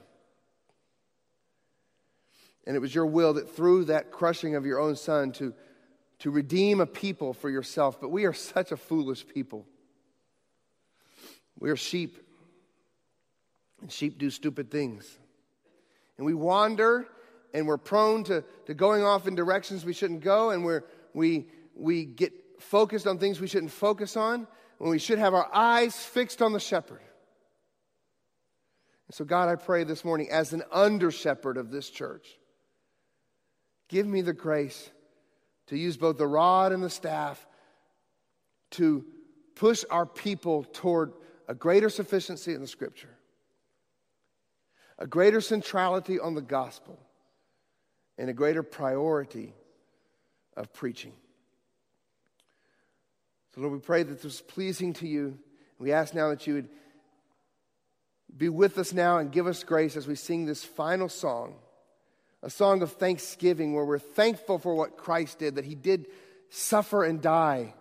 [2.65, 5.53] And it was your will that through that crushing of your own son to,
[6.19, 7.99] to redeem a people for yourself.
[7.99, 9.65] But we are such a foolish people.
[11.59, 12.17] We are sheep,
[13.81, 15.17] and sheep do stupid things.
[16.17, 17.07] And we wander,
[17.53, 20.83] and we're prone to, to going off in directions we shouldn't go, and we're,
[21.13, 24.47] we, we get focused on things we shouldn't focus on
[24.77, 27.01] when we should have our eyes fixed on the shepherd.
[29.07, 32.37] And so, God, I pray this morning, as an under shepherd of this church,
[33.89, 34.89] give me the grace
[35.67, 37.45] to use both the rod and the staff
[38.71, 39.05] to
[39.55, 41.13] push our people toward
[41.47, 43.15] a greater sufficiency in the scripture,
[44.97, 46.99] a greater centrality on the gospel,
[48.17, 49.53] and a greater priority
[50.55, 51.13] of preaching.
[53.53, 55.37] So, Lord, we pray that this is pleasing to you.
[55.77, 56.69] We ask now that you would
[58.35, 61.55] be with us now and give us grace as we sing this final song,
[62.43, 66.05] a song of thanksgiving where we're thankful for what Christ did, that he did
[66.49, 67.73] suffer and die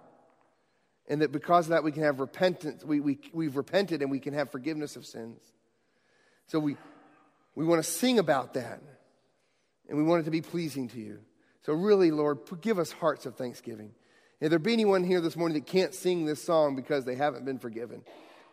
[1.09, 2.85] and that because of that, we can have repentance.
[2.85, 5.41] We, we, we've repented and we can have forgiveness of sins.
[6.47, 6.77] So we,
[7.55, 8.81] we want to sing about that.
[9.89, 11.19] And we want it to be pleasing to you.
[11.67, 13.93] So, really, Lord, give us hearts of thanksgiving.
[14.41, 17.45] If there be anyone here this morning that can't sing this song because they haven't
[17.45, 18.03] been forgiven,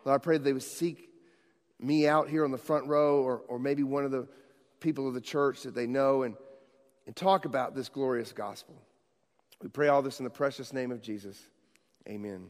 [0.04, 1.08] Lord, I pray that they would seek
[1.78, 4.28] me out here on the front row or, or maybe one of the
[4.80, 6.34] people of the church that they know and,
[7.06, 8.74] and talk about this glorious gospel.
[9.62, 11.38] We pray all this in the precious name of Jesus.
[12.08, 12.46] Amen.